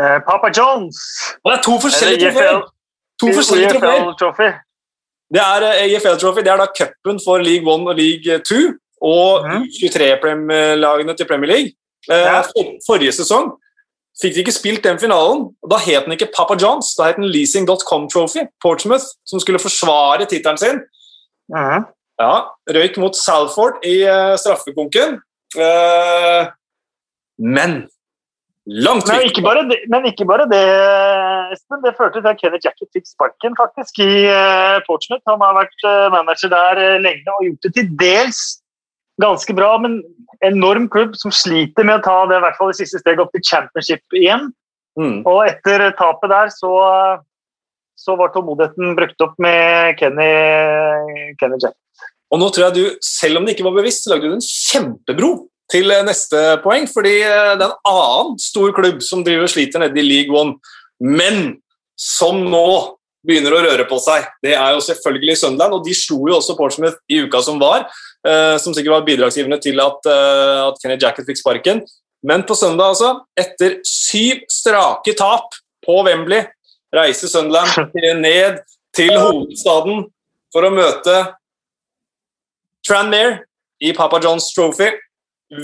[0.00, 0.98] Eh, Papa Jones!
[1.44, 2.68] Og det er to forskjellige Eller trofeer!
[3.20, 4.58] To forskjellige trofeer.
[5.30, 8.60] Det er eh, EFL Trophy, det er da cupen for League 1 og League 2
[9.06, 9.66] og mm.
[9.78, 11.72] 23-lagene til Premier League.
[12.10, 12.42] Eh, Ja.
[12.86, 13.52] forrige sesong
[14.20, 17.20] fikk de ikke spilt den finalen, og da het den ikke Papa Johns, da het
[17.20, 20.84] den Leasing.com Trophy, Portsmouth, som skulle forsvare tittelen sin.
[21.54, 21.88] Mhm.
[22.20, 22.34] Ja,
[22.68, 25.16] røyk mot Salford i uh, straffekonken.
[25.56, 26.52] Uh,
[27.40, 27.88] men
[28.66, 30.60] langt Men, ikke bare det, men ikke bare det,
[31.54, 31.80] Espen.
[31.82, 35.24] Det førte til at Kenneth Jacket fikk sparken faktisk i uh, Portsmouth.
[35.30, 38.42] Han har vært eh, manager der eh, lenge og gjort det til dels
[39.20, 40.00] ganske bra, men
[40.46, 43.34] enorm klubb som sliter med å ta det, i hvert fall det siste steget opp
[43.34, 44.48] til championship igjen.
[44.98, 45.20] Mm.
[45.28, 46.72] Og etter tapet der så,
[47.98, 50.32] så var tålmodigheten brukt opp med Kenny,
[51.40, 51.76] Kenny Jack.
[52.30, 54.44] Og nå tror jeg du, selv om det ikke var bevisst, så lagde du en
[54.44, 55.30] kjempebro
[55.70, 56.86] til eh, neste poeng.
[56.90, 60.36] Fordi eh, det er en annen stor klubb som driver og sliter nede i League
[60.36, 60.58] One,
[61.02, 61.58] men
[62.00, 62.66] som nå
[63.26, 64.26] begynner å røre på seg.
[64.44, 67.88] Det er jo selvfølgelig Sunderland, og de slo jo også Portsmouth i uka som var.
[68.20, 71.80] eh, som sikkert var bidragsgivende til at, eh, at Kenny Jacket fikk sparken.
[72.22, 76.44] Men på søndag, altså, etter syv strake tap på Wembley,
[76.92, 78.60] reiser Sunderland ned
[78.92, 80.04] til hovedstaden
[80.52, 81.16] for å møte
[82.86, 83.44] Tranmere
[83.80, 84.90] i Papa Johns Trophy.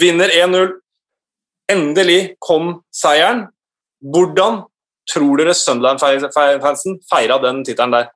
[0.01, 0.73] Vinner 1-0.
[1.73, 3.47] Endelig kom seieren.
[4.01, 4.63] Hvordan
[5.13, 8.13] tror dere Sunderland-fansen feira den tittelen der?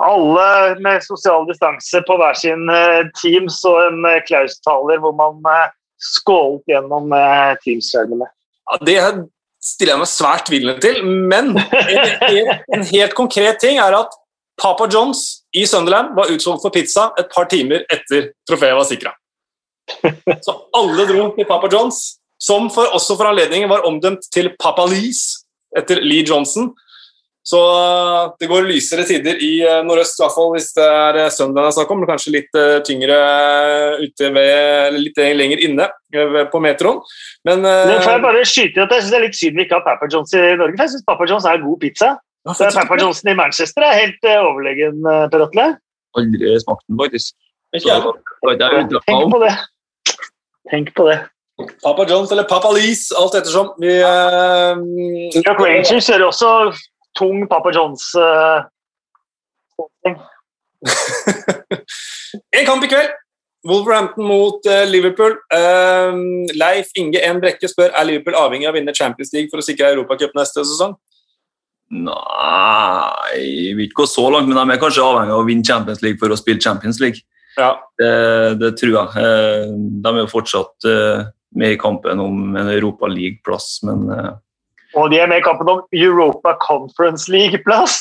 [0.00, 5.42] Alle med sosial distanse på hver sin team Teams og en eh, Klaus-taler hvor man
[5.52, 5.68] eh,
[6.00, 8.28] skålet gjennom eh, Teams-skjermene.
[8.70, 8.96] Ja, det
[9.62, 14.16] stiller jeg meg svært tvilende til, men en, en, en helt konkret ting er at
[14.60, 19.12] Papa Johns i Sunderland var utsolgt for pizza et par timer etter trofeet var sikra.
[20.44, 22.02] Så alle dro til Papa Johns,
[22.42, 25.44] som for, også for anledningen var omdømt til Papa Lees
[25.78, 26.72] etter Lee Johnson.
[27.42, 31.16] Så uh, det går lysere tider i uh, nordøst, i hvert fall hvis det er
[31.18, 32.02] søndag Sunderland det er snakk om.
[32.02, 33.16] men Kanskje litt tyngre
[33.98, 34.50] ute ved,
[34.88, 35.88] eller litt lenger inne
[36.52, 37.00] på metroen.
[37.46, 39.80] Men Nå får jeg bare skyte at jeg synes det er litt synd vi ikke
[39.80, 42.12] har Papa Johns i Norge, for jeg syns Papa Johns er god pizza.
[42.46, 45.02] ja, Så Papa Johnsen i Manchester er helt eh, overlegen,
[45.34, 45.68] Per Atle.
[46.18, 47.34] Aldri smakt den, faktisk.
[47.74, 48.98] Ikke jeg.
[49.08, 49.52] Tenk på det.
[50.70, 51.22] Tenk på det.
[51.82, 53.72] Papa Johns eller Papa Lees, alt ettersom.
[53.80, 56.52] Vi, uh, New York Rangers gjør også
[57.18, 58.14] tung Papa Johns.
[58.14, 58.62] eh,
[60.06, 60.16] ting.
[62.58, 63.12] en kamp i kveld.
[63.68, 65.36] Wolverhampton mot uh, Liverpool.
[65.54, 66.16] Eh,
[66.58, 67.38] Leif Inge N.
[67.42, 70.64] Brekke spør er Liverpool avhengig av å vinne Champions League for å sikre Europacup neste
[70.66, 70.96] sesong.
[71.92, 75.66] Nei, vi vil ikke gå så langt, men de er kanskje avhengig av å vinne
[75.66, 77.20] Champions League for å spille Champions League.
[77.58, 77.74] Ja.
[78.00, 78.12] Det,
[78.62, 79.22] det tror jeg.
[79.22, 81.26] Eh, De er jo fortsatt eh,
[81.58, 84.32] med i kampen om en Europa League-plass, men eh,
[84.98, 87.98] Og de er med i kampen om Europa Conference League-plass.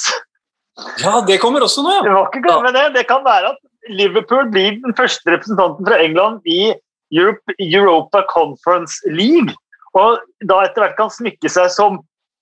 [1.03, 2.87] ja, det kommer også nå, Det var ikke galt med det.
[2.99, 6.73] Det kan være at Liverpool blir den første representanten fra England i
[7.11, 9.55] Europe, Europa Conference League.
[9.97, 11.99] Og da etter hvert kan smykke seg som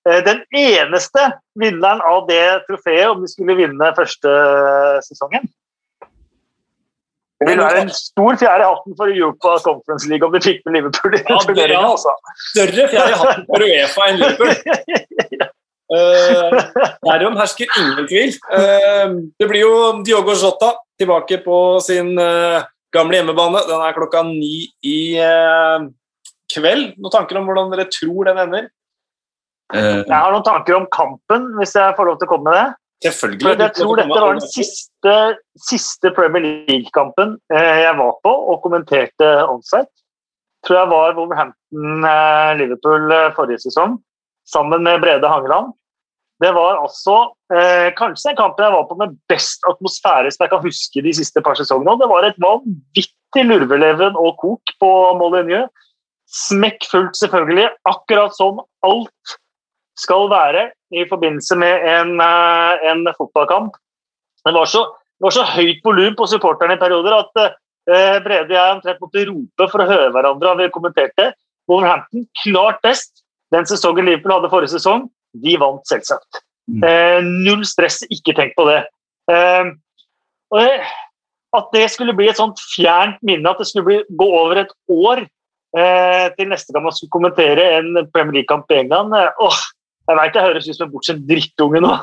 [0.07, 4.35] eh, den eneste vinneren av det trofeet om de skulle vinne første
[5.07, 5.49] sesongen.
[7.39, 10.59] Det vil være en stor fjær i hatten for Europa Conference League om de fikk
[10.67, 11.83] med Liverpool i Ja, ja.
[11.87, 12.11] Altså.
[12.49, 15.47] Større fjær i hatten for Uefa enn Liverpool.
[15.89, 16.51] Uh,
[17.01, 18.35] derom hersker ingen tvil.
[18.53, 19.71] Uh, det blir jo
[20.05, 22.61] Diogo Jota tilbake på sin uh,
[22.93, 23.63] gamle hjemmebane.
[23.65, 25.87] Den er klokka ni i uh,
[26.53, 26.91] kveld.
[27.01, 28.67] Noen tanker om hvordan dere tror den ender?
[29.73, 32.59] eh, Jeg har noen tanker om kampen, hvis jeg får lov til å komme med
[32.59, 32.67] det.
[33.09, 33.45] Selvfølgelig.
[33.47, 34.88] For jeg tror dette var den siste,
[35.69, 39.91] siste Premier League-kampen eh, jeg var på og kommenterte onsite.
[40.67, 43.99] Tror jeg var Wolverhampton-Liverpool eh, forrige sesong,
[44.47, 45.73] sammen med Brede Hangeland.
[46.39, 47.15] Det var altså
[47.51, 51.13] eh, kanskje den kampen jeg var på med best atmosfære som jeg kan huske de
[51.15, 51.97] siste par sesongene.
[51.99, 55.67] Det var et vanvittig lurveleven og kok på Molyneux.
[56.29, 57.69] Smekkfullt, selvfølgelig.
[57.89, 59.37] Akkurat som alt
[59.99, 63.75] skal være i forbindelse med en, eh, en fotballkamp.
[64.45, 64.83] Det var så,
[65.19, 69.01] det var så høyt volum på supporterne i perioder at eh, Brede og jeg omtrent
[69.03, 70.51] måtte rope for å høre hverandre.
[70.53, 71.31] og vi kommenterte.
[71.69, 73.23] Wolverhampton klart best.
[73.53, 75.07] Den sesongen Liverpool hadde forrige sesong,
[75.43, 76.41] de vant selvsagt.
[76.69, 76.83] Mm.
[76.85, 78.83] Eh, null stress, ikke tenk på det.
[79.33, 79.71] Eh,
[80.53, 84.61] og at det skulle bli et sånt fjernt minne, at det skulle bli, gå over
[84.63, 89.41] et år eh, til neste gang man skulle kommentere en Premier League-kamp i England eh,
[89.41, 89.61] åh,
[90.09, 91.95] Jeg vet jeg høres ut som en bortskjemt drittunge nå,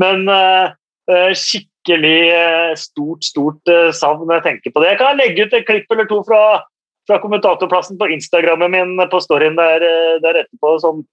[0.00, 0.76] men eh,
[1.12, 1.32] eh,
[1.80, 4.90] skikkelig eh, stort, stort eh, savn når jeg tenker på det.
[4.90, 6.62] Jeg kan legge ut et klipp eller to fra,
[7.08, 11.04] fra kommentatorplassen på Instagrammen min på storyen der, eh, der etterpå som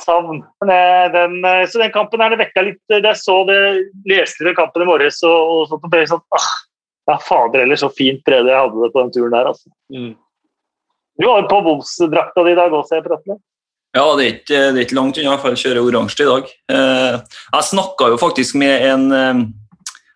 [0.00, 0.42] savn.
[0.64, 3.58] Den, så den kampen her det vekka litt Jeg så det,
[4.08, 6.46] leste den kampen i morges og, og sånt, og ble sånn ah,
[7.10, 9.68] Ja, fader heller, så fint Brede jeg hadde det på den turen der, altså.
[9.92, 10.14] Mm.
[11.20, 13.42] Du var jo på Wolves-drakta di i dag også, jeg prater med.
[13.92, 16.52] Ja, det er ikke, det er ikke langt unna, for jeg kjører oransje i dag.
[16.72, 17.18] Eh,
[17.52, 19.04] jeg snakka jo faktisk med en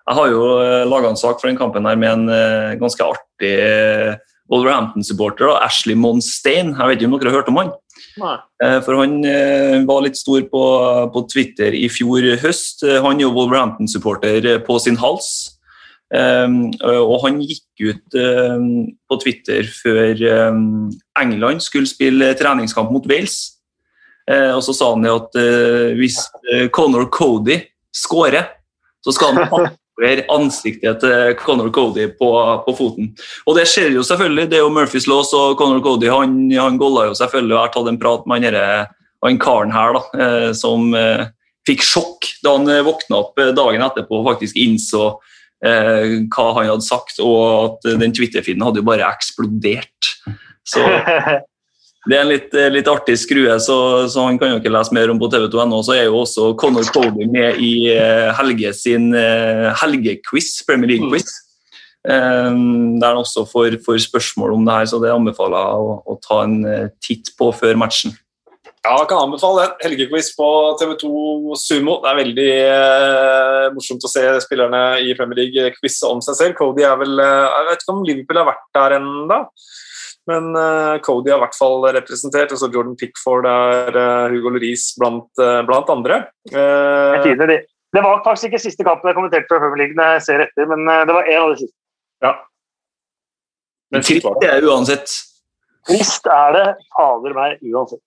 [0.06, 0.42] Jeg har jo
[0.86, 4.12] laga en sak for den kampen her med en eh, ganske artig eh,
[4.52, 6.70] Wolverhampton-supporter, Ashley Monstein.
[6.76, 7.72] Jeg vet ikke om dere har hørt om han?
[8.20, 8.36] Nei.
[8.62, 10.62] Eh, For han eh, var litt stor på,
[11.12, 12.84] på Twitter i fjor høst.
[12.86, 15.52] Eh, Han er jo Wolverhampton-supporter eh, på sin hals.
[16.06, 20.20] Og han gikk ut på Twitter før
[21.18, 23.56] England skulle spille treningskamp mot Wales.
[24.30, 26.20] Og så sa han at uh, hvis
[26.70, 27.56] Conor Cody
[27.90, 28.46] skårer,
[29.02, 29.66] så skal han over
[30.28, 32.28] ansiktet til Conor Cody på,
[32.66, 33.12] på, foten.
[33.46, 34.50] Og det skjer jo selvfølgelig.
[34.50, 37.54] Det er jo Murphys lås, og Conor Cody han, han golla jo selvfølgelig.
[37.54, 38.92] Jeg har tatt en prat med han,
[39.24, 40.92] han karen her da, som
[41.66, 45.08] fikk sjokk da han våkna opp dagen etterpå og faktisk innså
[45.64, 50.12] eh, hva han hadde sagt, og at den Twitter-feeden hadde jo bare eksplodert.
[50.66, 50.84] Så
[52.06, 53.78] det er en litt, litt artig skrue, så,
[54.10, 55.80] så, han kan jo ikke lese mer om på tv2.no.
[55.86, 61.42] Så er jo også Conor Cody med i uh, Helge sin uh, helgequiz, Premier League-quiz.
[62.06, 65.96] Um, der han også får, får, spørsmål om det her, så det anbefaler jeg å,
[66.06, 66.60] å ta en
[67.02, 68.14] titt på før matchen.
[68.86, 70.46] Ja, jeg kan anbefale en helgequiz på
[70.78, 71.96] TV2 Sumo.
[72.04, 76.54] Det er veldig eh, morsomt å se spillerne i Premier League quize om seg selv.
[76.60, 79.40] Cody er vel eh, Jeg vet ikke om Liverpool har vært der ennå,
[80.26, 82.52] men eh, Cody har i hvert fall representert.
[82.54, 86.20] Og så Jordan Pickford er uh, Hugo Lloris blant, uh, blant andre.
[86.50, 87.60] Uh, det,
[87.94, 90.84] det var faktisk ikke siste kampen jeg kommenterte fra Premier League, jeg ser etter, men
[91.08, 91.76] det var en av de siste.
[92.24, 92.32] Ja.
[93.94, 95.18] Men trist er det uansett.
[95.86, 96.64] Trist er det
[96.96, 98.02] fader meg uansett.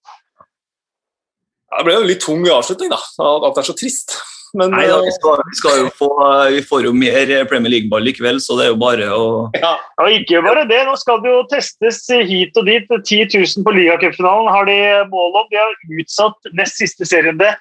[1.69, 2.99] Det ble jo en litt tung avslutning, da.
[2.99, 4.17] At det er så trist.
[4.57, 6.09] Men, Nei da, vi, skal, vi, skal jo få,
[6.55, 9.27] vi får jo mer Premier League-ball likevel, så det er jo bare å
[9.59, 10.79] Ja, og ikke bare det.
[10.87, 12.87] Nå skal det jo testes hit og dit.
[12.89, 14.79] 10 000 på ligacupfinalen har de
[15.11, 15.51] mål om.
[15.51, 17.51] De har utsatt nest siste serierunde,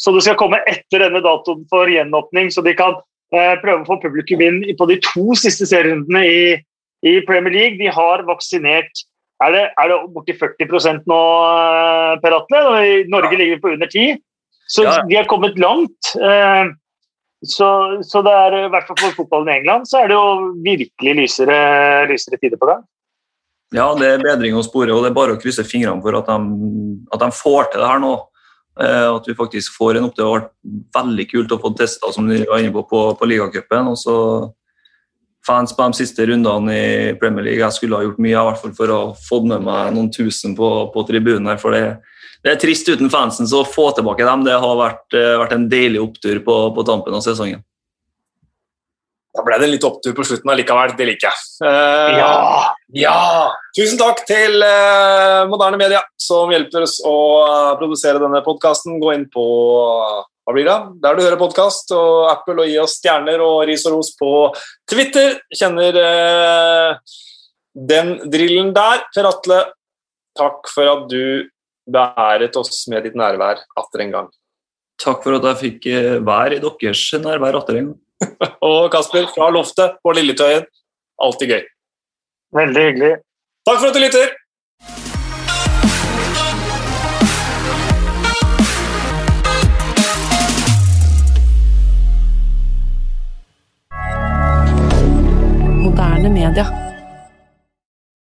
[0.00, 2.98] så det skal komme etter denne datoen for gjenåpning, så de kan
[3.34, 6.42] eh, prøve å få publikum inn på de to siste serierundene i,
[7.06, 7.78] i Premier League.
[7.78, 9.06] De har vaksinert
[9.42, 12.60] er det, er det borti 40% nå, eh, Per Atle?
[13.10, 14.20] Norge ligger på under 10
[14.72, 14.94] Så ja.
[15.04, 16.14] de har kommet langt.
[16.16, 16.72] Eh,
[17.42, 17.68] så,
[18.06, 21.14] så, det er i hvert fall for fotballen i England så er det jo virkelig
[21.18, 21.56] lysere,
[22.10, 22.84] lysere tider på gang.
[23.72, 26.28] Ja, det er bedring å spore, og det er bare å krysse fingrene for at
[26.28, 26.36] de,
[27.12, 28.12] at de får til det her nå.
[28.80, 30.16] Eh, at vi faktisk får en opp.
[30.16, 30.52] Det har vært
[30.96, 33.90] veldig kult å få testa som de var inne på på, på ligacupen.
[33.92, 34.16] Og så
[35.46, 37.64] fans på de siste rundene i Premier League.
[37.64, 40.54] Jeg skulle ha gjort mye i hvert fall for å få med meg noen tusen
[40.58, 41.50] på, på tribunen.
[41.50, 41.98] her, for det,
[42.42, 45.54] det, er trist uten fansen, så å få tilbake dem det har vært, eh, vært
[45.56, 47.62] en deilig opptur på, på, tampen av sesongen.
[49.32, 50.92] Da ble det en litt opptur på slutten allikevel.
[50.98, 51.44] Det liker jeg.
[51.64, 52.32] Uh, ja.
[53.00, 53.20] ja!
[53.72, 57.14] Tusen takk til uh, Moderne Media, som hjelper oss å
[57.80, 58.98] produsere denne podkasten.
[59.00, 59.46] Gå inn på
[60.42, 60.76] hva blir det?
[61.04, 64.30] Der du hører podkast, og Apple, og gi oss stjerner og ris og ros på
[64.90, 65.36] Twitter.
[65.54, 67.12] Kjenner eh,
[67.72, 69.04] den drillen der.
[69.14, 69.60] Per Atle,
[70.38, 71.46] takk for at du
[71.90, 74.30] beæret oss med ditt nærvær atter en gang.
[75.02, 77.98] Takk for at jeg fikk eh, være i deres nærvær atter en gang.
[78.68, 80.66] og Kasper, fra loftet på Lilletøyen,
[81.22, 81.64] alltid gøy.
[82.54, 83.12] Veldig hyggelig.
[83.66, 84.36] Takk for at du lytter.